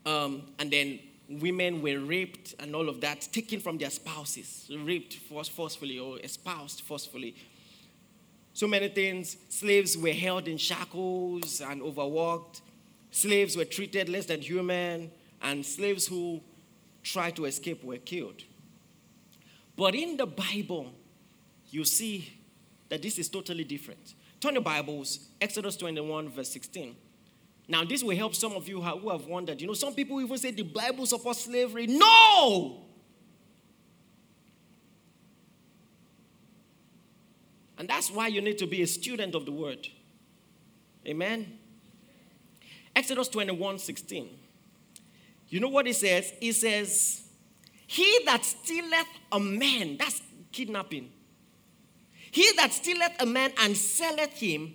[0.06, 5.14] Um, and then women were raped and all of that, taken from their spouses, raped
[5.14, 7.34] forcefully or espoused forcefully.
[8.52, 9.36] So many things.
[9.48, 12.62] Slaves were held in shackles and overworked.
[13.10, 15.10] Slaves were treated less than human.
[15.42, 16.40] And slaves who
[17.02, 18.42] tried to escape were killed.
[19.76, 20.92] But in the Bible,
[21.70, 22.32] you see
[22.88, 24.14] that this is totally different.
[24.40, 26.96] Turn your Bibles, Exodus 21, verse 16.
[27.70, 29.60] Now, this will help some of you who have wondered.
[29.60, 31.86] You know, some people even say the Bible supports slavery.
[31.86, 32.82] No!
[37.78, 39.86] And that's why you need to be a student of the word.
[41.06, 41.58] Amen.
[42.96, 44.28] Exodus 21 16.
[45.48, 46.32] You know what it says?
[46.40, 47.22] It says,
[47.86, 51.12] He that stealeth a man, that's kidnapping.
[52.32, 54.74] He that stealeth a man and selleth him,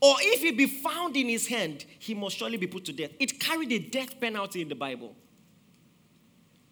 [0.00, 3.12] or if he be found in his hand, he must surely be put to death.
[3.18, 5.14] It carried a death penalty in the Bible.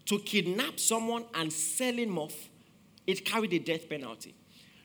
[0.06, 2.50] To kidnap someone and sell him off,
[3.06, 4.34] it carried a death penalty.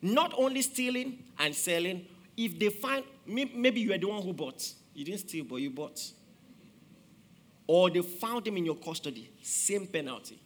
[0.02, 2.06] Not only stealing and selling,
[2.38, 4.74] if they find, maybe you are the one who bought.
[4.94, 6.02] You didn't steal, but you bought.
[7.68, 10.40] Or they found him in your custody, same penalty.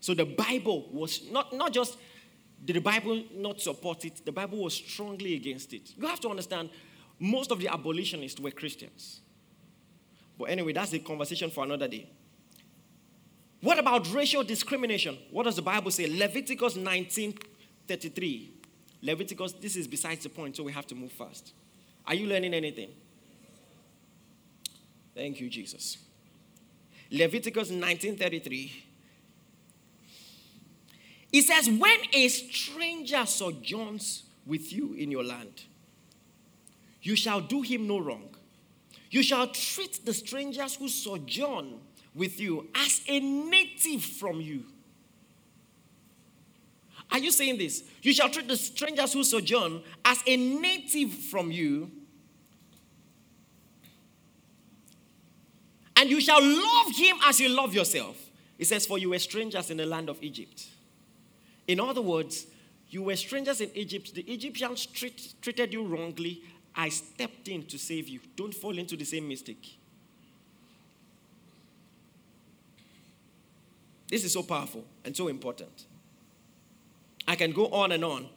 [0.00, 1.96] So the Bible was not, not just
[2.66, 5.92] did the Bible not support it, the Bible was strongly against it.
[5.96, 6.68] You have to understand,
[7.18, 9.20] most of the abolitionists were Christians.
[10.36, 12.10] But anyway, that's a conversation for another day.
[13.60, 15.16] What about racial discrimination?
[15.30, 16.06] What does the Bible say?
[16.08, 18.50] Leviticus 19:33.
[19.00, 21.52] Leviticus, this is besides the point, so we have to move fast.
[22.04, 22.90] Are you learning anything?
[25.14, 25.98] Thank you, Jesus.
[27.10, 28.85] Leviticus 19:33.
[31.32, 35.64] It says, When a stranger sojourns with you in your land,
[37.02, 38.28] you shall do him no wrong.
[39.10, 41.80] You shall treat the strangers who sojourn
[42.14, 44.64] with you as a native from you.
[47.10, 47.84] Are you saying this?
[48.02, 51.90] You shall treat the strangers who sojourn as a native from you.
[55.94, 58.16] And you shall love him as you love yourself.
[58.58, 60.66] It says, For you were strangers in the land of Egypt.
[61.68, 62.46] In other words,
[62.90, 64.14] you were strangers in Egypt.
[64.14, 66.42] The Egyptians treat, treated you wrongly.
[66.74, 68.20] I stepped in to save you.
[68.36, 69.78] Don't fall into the same mistake.
[74.08, 75.86] This is so powerful and so important.
[77.26, 78.28] I can go on and on.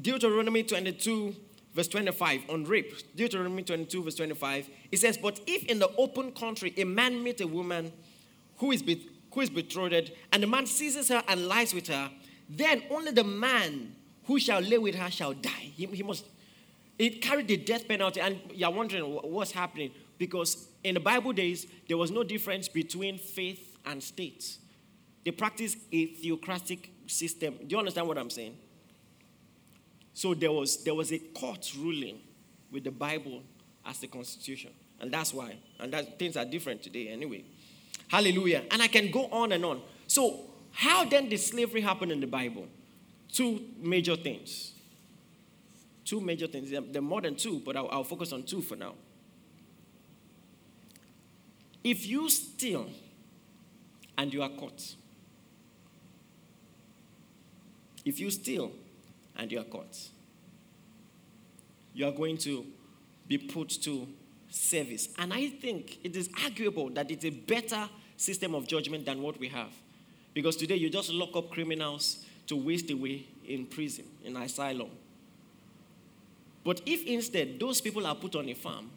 [0.00, 1.36] Deuteronomy 22,
[1.74, 2.94] verse 25, on rape.
[3.14, 4.70] Deuteronomy 22, verse 25.
[4.90, 7.92] It says, But if in the open country a man meet a woman
[8.56, 8.82] who is,
[9.32, 12.10] who is betrothed, and the man seizes her and lies with her,
[12.48, 15.70] then only the man who shall lay with her shall die.
[15.74, 16.24] He, he must.
[16.98, 21.66] It carried the death penalty, and you're wondering what's happening because in the Bible days
[21.88, 24.58] there was no difference between faith and state.
[25.24, 27.54] They practiced a theocratic system.
[27.58, 28.56] Do you understand what I'm saying?
[30.12, 32.20] So there was there was a court ruling
[32.70, 33.42] with the Bible
[33.86, 35.56] as the constitution, and that's why.
[35.78, 37.44] And that things are different today anyway.
[38.10, 38.64] Hallelujah.
[38.72, 39.80] And I can go on and on.
[40.08, 40.40] So
[40.72, 42.66] how then did slavery happen in the Bible?
[43.32, 44.72] Two major things.
[46.04, 46.70] Two major things.
[46.70, 48.94] There are more than two, but I'll, I'll focus on two for now.
[51.84, 52.88] If you steal
[54.18, 54.96] and you are caught,
[58.04, 58.72] if you steal
[59.36, 59.96] and you are caught,
[61.94, 62.66] you are going to
[63.28, 64.08] be put to
[64.48, 65.10] service.
[65.16, 67.88] And I think it is arguable that it's a better
[68.20, 69.72] system of judgment than what we have.
[70.34, 74.90] Because today you just lock up criminals to waste away in prison, in asylum.
[76.62, 78.90] But if instead those people are put on a farm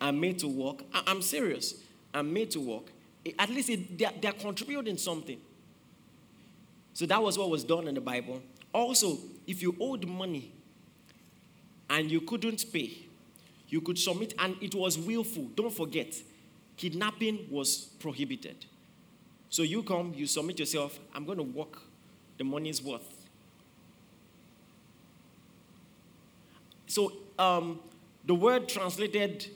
[0.00, 1.76] and made to work, I'm serious,
[2.12, 2.84] and made to work,
[3.24, 5.40] eh, at least it, they're, they're contributing something.
[6.92, 8.42] So that was what was done in the Bible.
[8.72, 10.52] Also, if you owed money
[11.88, 12.98] and you couldn't pay,
[13.68, 15.44] you could submit, and it was willful.
[15.54, 16.14] Don't forget,
[16.76, 18.66] kidnapping was prohibited.
[19.48, 21.78] So you come, you submit yourself, I'm going to work
[22.38, 23.28] the money's worth.
[26.86, 27.80] So um,
[28.24, 29.46] the word translated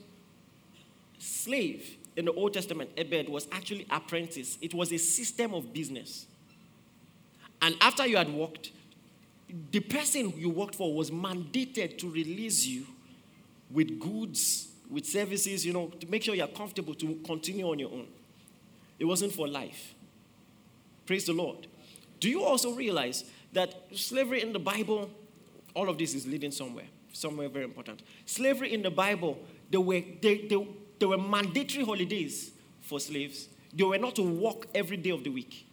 [1.17, 4.57] slave in the Old Testament, Ebed, was actually apprentice.
[4.61, 6.25] It was a system of business.
[7.61, 8.71] And after you had worked,
[9.71, 12.85] the person you worked for was mandated to release you
[13.69, 17.91] with goods, with services, you know, to make sure you're comfortable to continue on your
[17.91, 18.07] own.
[18.99, 19.95] It wasn't for life.
[21.05, 21.65] Praise the Lord.
[22.19, 23.23] Do you also realize
[23.53, 25.09] that slavery in the Bible,
[25.73, 28.03] all of this is leading somewhere, somewhere very important.
[28.25, 29.39] Slavery in the Bible,
[29.69, 30.67] there were, they, they,
[30.99, 33.47] there were mandatory holidays for slaves.
[33.73, 35.67] They were not to work every day of the week.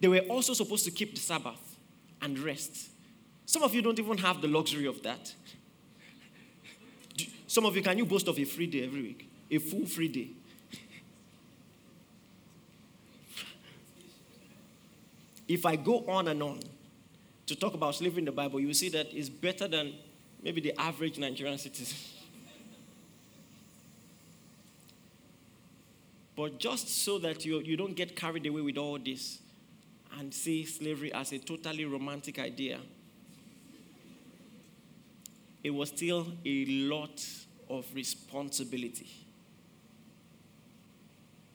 [0.00, 1.76] They were also supposed to keep the Sabbath
[2.20, 2.90] and rest.
[3.46, 5.34] Some of you don't even have the luxury of that.
[7.52, 9.28] Some of you, can you boast of a free day every week?
[9.50, 10.30] A full free day.
[15.46, 16.60] If I go on and on
[17.44, 19.92] to talk about slavery in the Bible, you will see that it's better than
[20.42, 21.94] maybe the average Nigerian citizen.
[26.34, 29.40] but just so that you, you don't get carried away with all this
[30.18, 32.78] and see slavery as a totally romantic idea,
[35.62, 37.22] it was still a lot
[37.72, 39.08] of responsibility.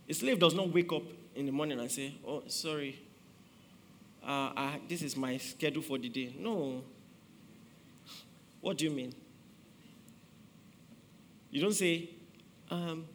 [0.10, 1.04] A slave does not wake up
[1.36, 3.00] in the morning and say, Oh, sorry,
[4.24, 6.36] uh, I, this is my schedule for the day.
[6.40, 6.84] No.
[8.62, 9.14] What do you mean?
[11.52, 12.10] You don't say,
[12.70, 13.06] um,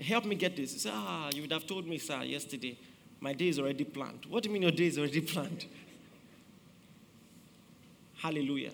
[0.00, 0.74] help me get this.
[0.74, 2.78] You say, ah, you would have told me, sir, yesterday.
[3.20, 4.26] My day is already planned.
[4.28, 5.64] What do you mean your day is already planned?
[8.16, 8.72] Hallelujah.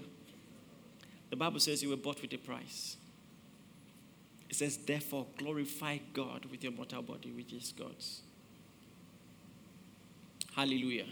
[1.31, 2.98] The Bible says you were bought with a price.
[4.49, 8.23] It says, therefore, glorify God with your mortal body, which is God's.
[10.55, 11.07] Hallelujah.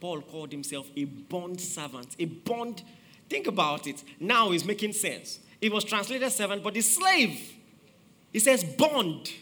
[0.00, 2.16] Paul called himself a bond servant.
[2.18, 2.82] A bond,
[3.28, 4.02] Think about it.
[4.20, 5.40] Now it's making sense.
[5.60, 7.54] It was translated servant, but the slave,
[8.32, 9.32] it says bond.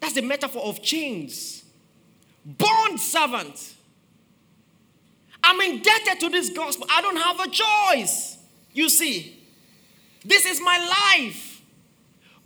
[0.00, 1.64] That's the metaphor of chains.
[2.44, 3.74] Bond servant.
[5.48, 6.86] I'm indebted to this gospel.
[6.90, 8.36] I don't have a choice.
[8.74, 9.42] You see,
[10.22, 11.62] this is my life.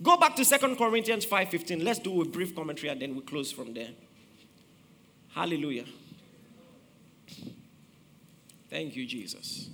[0.01, 1.83] Go back to Second Corinthians 5:15.
[1.83, 3.89] Let's do a brief commentary and then we close from there.
[5.33, 5.85] Hallelujah.
[8.69, 9.69] Thank you, Jesus.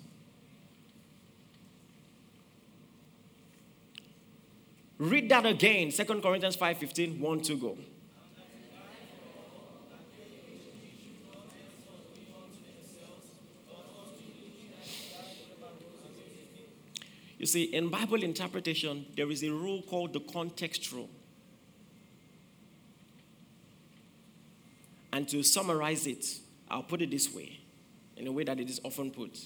[4.97, 5.91] Read that again.
[5.91, 7.77] 2 Corinthians 5:15, 1 to go.
[17.39, 21.09] You see, in Bible interpretation, there is a rule called the context rule.
[25.13, 26.25] And to summarize it,
[26.69, 27.61] I'll put it this way,
[28.17, 29.39] in a way that it is often put.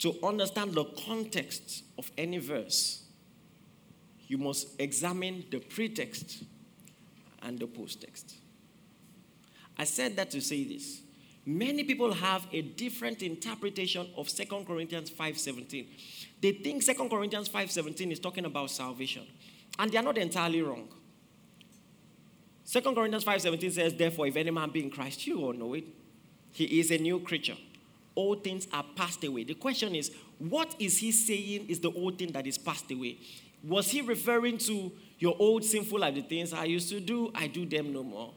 [0.00, 3.04] To understand the context of any verse,
[4.26, 6.42] you must examine the pretext
[7.42, 8.34] and the posttext.
[9.78, 11.00] I said that to say this.
[11.48, 15.86] Many people have a different interpretation of 2 Corinthians 5:17.
[16.42, 19.26] They think 2 Corinthians 5:17 is talking about salvation,
[19.78, 20.88] and they are not entirely wrong.
[22.66, 25.86] 2 Corinthians 5:17 says, "Therefore, if any man be in Christ, you all know it.
[26.52, 27.56] He is a new creature.
[28.14, 32.18] All things are passed away." The question is, what is he saying is the old
[32.18, 33.16] thing that is passed away?
[33.64, 37.46] Was he referring to your old sinful life, the things I used to do, I
[37.46, 38.34] do them no more?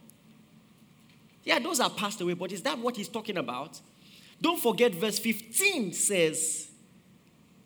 [1.43, 3.79] Yeah, those are passed away, but is that what he's talking about?
[4.39, 6.69] Don't forget, verse 15 says,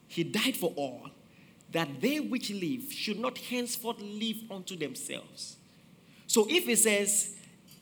[0.07, 1.09] He died for all,
[1.71, 5.57] that they which live should not henceforth live unto themselves.
[6.27, 7.35] So if it says,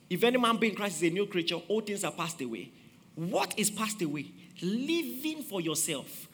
[0.09, 2.71] If any man be in Christ is a new creature, all things are passed away.
[3.15, 4.31] What is passed away?
[4.61, 6.27] Living for yourself.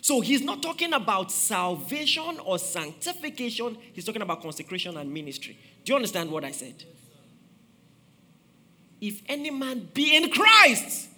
[0.00, 5.58] So he's not talking about salvation or sanctification, he's talking about consecration and ministry.
[5.84, 6.84] Do you understand what I said?
[9.00, 11.08] If any man be in Christ,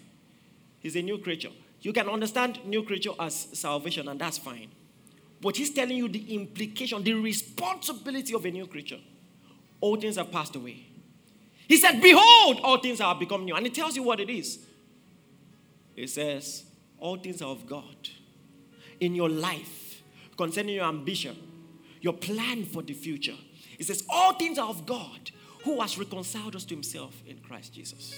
[0.80, 1.50] he's a new creature.
[1.80, 4.68] You can understand new creature as salvation, and that's fine.
[5.40, 8.98] But he's telling you the implication, the responsibility of a new creature.
[9.80, 10.86] All things have passed away.
[11.68, 13.54] He said, Behold, all things have become new.
[13.54, 14.58] And he tells you what it is.
[15.94, 16.64] He says,
[16.98, 18.08] All things are of God.
[18.98, 20.02] In your life,
[20.36, 21.36] concerning your ambition,
[22.00, 23.36] your plan for the future.
[23.76, 25.30] He says, All things are of God
[25.64, 28.14] who has reconciled us to himself in Christ Jesus.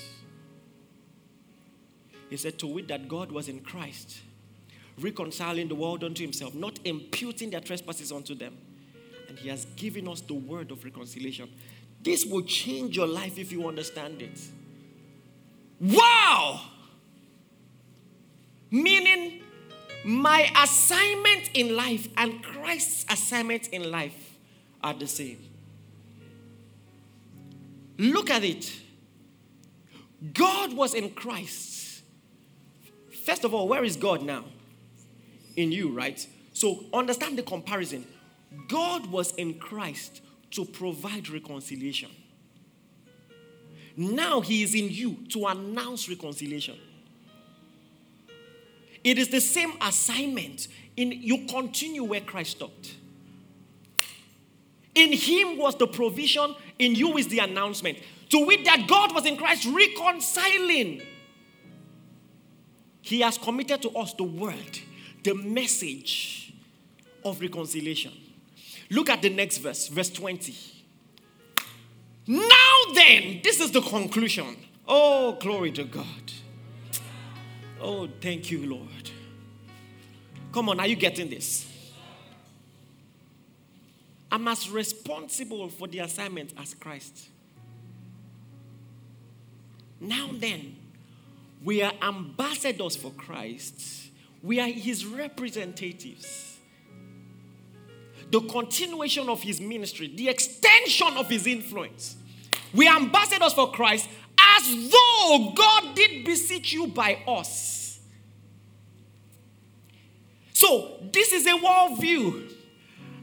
[2.28, 4.20] He said, To wit, that God was in Christ,
[4.99, 8.57] reconciling the world unto himself, not imputing their trespasses unto them.
[9.28, 11.51] And he has given us the word of reconciliation.
[12.03, 14.41] This will change your life if you understand it.
[15.80, 16.61] Wow!
[18.70, 19.43] Meaning,
[20.05, 24.36] my assignment in life and Christ's assignment in life
[24.82, 25.49] are the same.
[28.01, 28.72] Look at it.
[30.32, 32.03] God was in Christ.
[33.26, 34.46] First of all, where is God now?
[35.55, 36.26] In you, right?
[36.55, 38.07] So understand the comparison.
[38.68, 40.22] God was in Christ
[40.53, 42.09] to provide reconciliation.
[43.98, 46.78] Now he is in you to announce reconciliation.
[49.05, 50.68] It is the same assignment.
[50.96, 52.96] In you continue where Christ stopped.
[54.95, 57.99] In him was the provision, in you is the announcement.
[58.30, 61.03] To wit, that God was in Christ reconciling.
[63.03, 64.78] He has committed to us the word,
[65.22, 66.53] the message
[67.24, 68.12] of reconciliation.
[68.91, 70.55] Look at the next verse, verse 20.
[72.26, 74.57] Now then, this is the conclusion.
[74.86, 76.32] Oh, glory to God.
[77.80, 79.11] Oh, thank you, Lord.
[80.53, 81.69] Come on, are you getting this?
[84.33, 87.28] I'm as responsible for the assignment as Christ.
[90.01, 90.76] Now then,
[91.62, 94.11] we are ambassadors for Christ,
[94.43, 96.47] we are his representatives.
[98.31, 102.14] The continuation of his ministry, the extension of his influence.
[102.72, 104.09] We are ambassadors for Christ
[104.39, 107.99] as though God did beseech you by us.
[110.53, 112.51] So, this is a worldview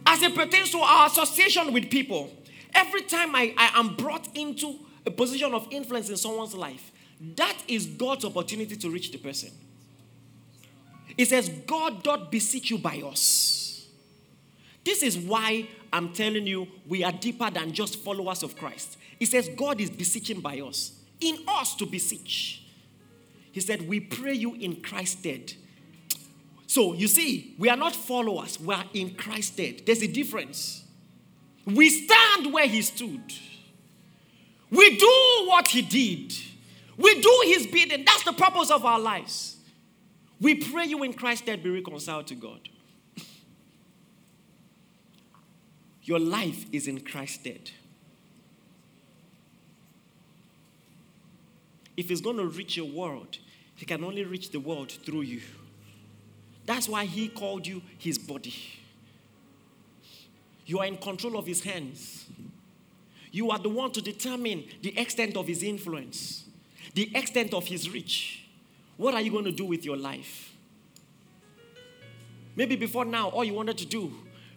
[0.08, 2.32] as it pertains to our association with people,
[2.74, 6.92] every time I, I am brought into a position of influence in someone's life,
[7.36, 9.52] that is God's opportunity to reach the person.
[11.18, 13.88] It says, God doth beseech you by us.
[14.86, 18.98] This is why I'm telling you we are deeper than just followers of Christ.
[19.20, 22.64] It says God is beseeching by us, in us to beseech.
[23.52, 25.54] He said, We pray you in Christ's stead.
[26.68, 29.82] So you see, we are not followers, we are in Christ's stead.
[29.86, 30.84] There's a difference.
[31.66, 33.34] We stand where he stood.
[34.70, 36.34] We do what he did.
[36.98, 38.04] We do his bidding.
[38.06, 39.58] That's the purpose of our lives.
[40.42, 42.70] We pray you in Christ's stead be reconciled to God.
[46.04, 47.72] Your life is in Christ's stead.
[51.96, 53.40] If he's going to reach your world,
[53.76, 55.42] he can only reach the world through you.
[56.68, 58.54] That's why he called you his body.
[60.66, 62.26] You are in control of his hands.
[63.32, 66.44] You are the one to determine the extent of his influence,
[66.94, 68.44] the extent of his reach.
[68.98, 70.54] What are you going to do with your life?
[72.56, 74.14] Maybe before now, all you wanted to do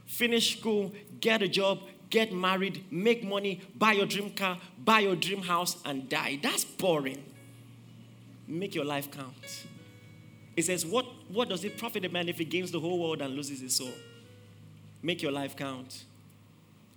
[0.06, 5.14] finish school, get a job, get married, make money, buy your dream car, buy your
[5.14, 6.40] dream house, and die.
[6.42, 7.22] That's boring.
[8.48, 9.66] Make your life count.
[10.56, 13.20] It says, What, what does it profit a man if he gains the whole world
[13.22, 13.92] and loses his soul?
[15.02, 16.04] Make your life count.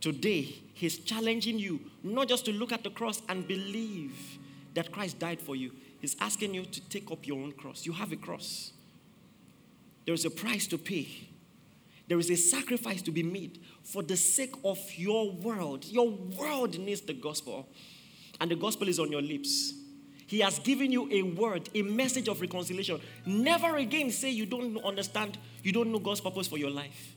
[0.02, 4.38] Today, he's challenging you not just to look at the cross and believe
[4.74, 5.72] that Christ died for you,
[6.02, 7.86] he's asking you to take up your own cross.
[7.86, 8.74] You have a cross,
[10.06, 11.08] there is a price to pay.
[12.08, 15.86] There is a sacrifice to be made for the sake of your world.
[15.86, 17.68] Your world needs the gospel,
[18.42, 19.74] and the gospel is on your lips.
[20.34, 23.00] He has given you a word, a message of reconciliation.
[23.24, 27.16] Never again say you don't understand, you don't know God's purpose for your life.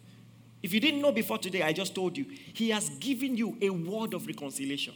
[0.62, 2.26] If you didn't know before today, I just told you.
[2.52, 4.92] He has given you a word of reconciliation.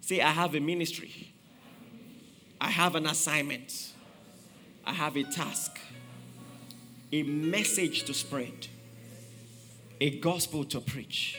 [0.00, 1.34] Say, I have a ministry,
[2.58, 3.92] I have an assignment,
[4.86, 5.78] I have a task,
[7.12, 8.68] a message to spread,
[10.00, 11.38] a gospel to preach.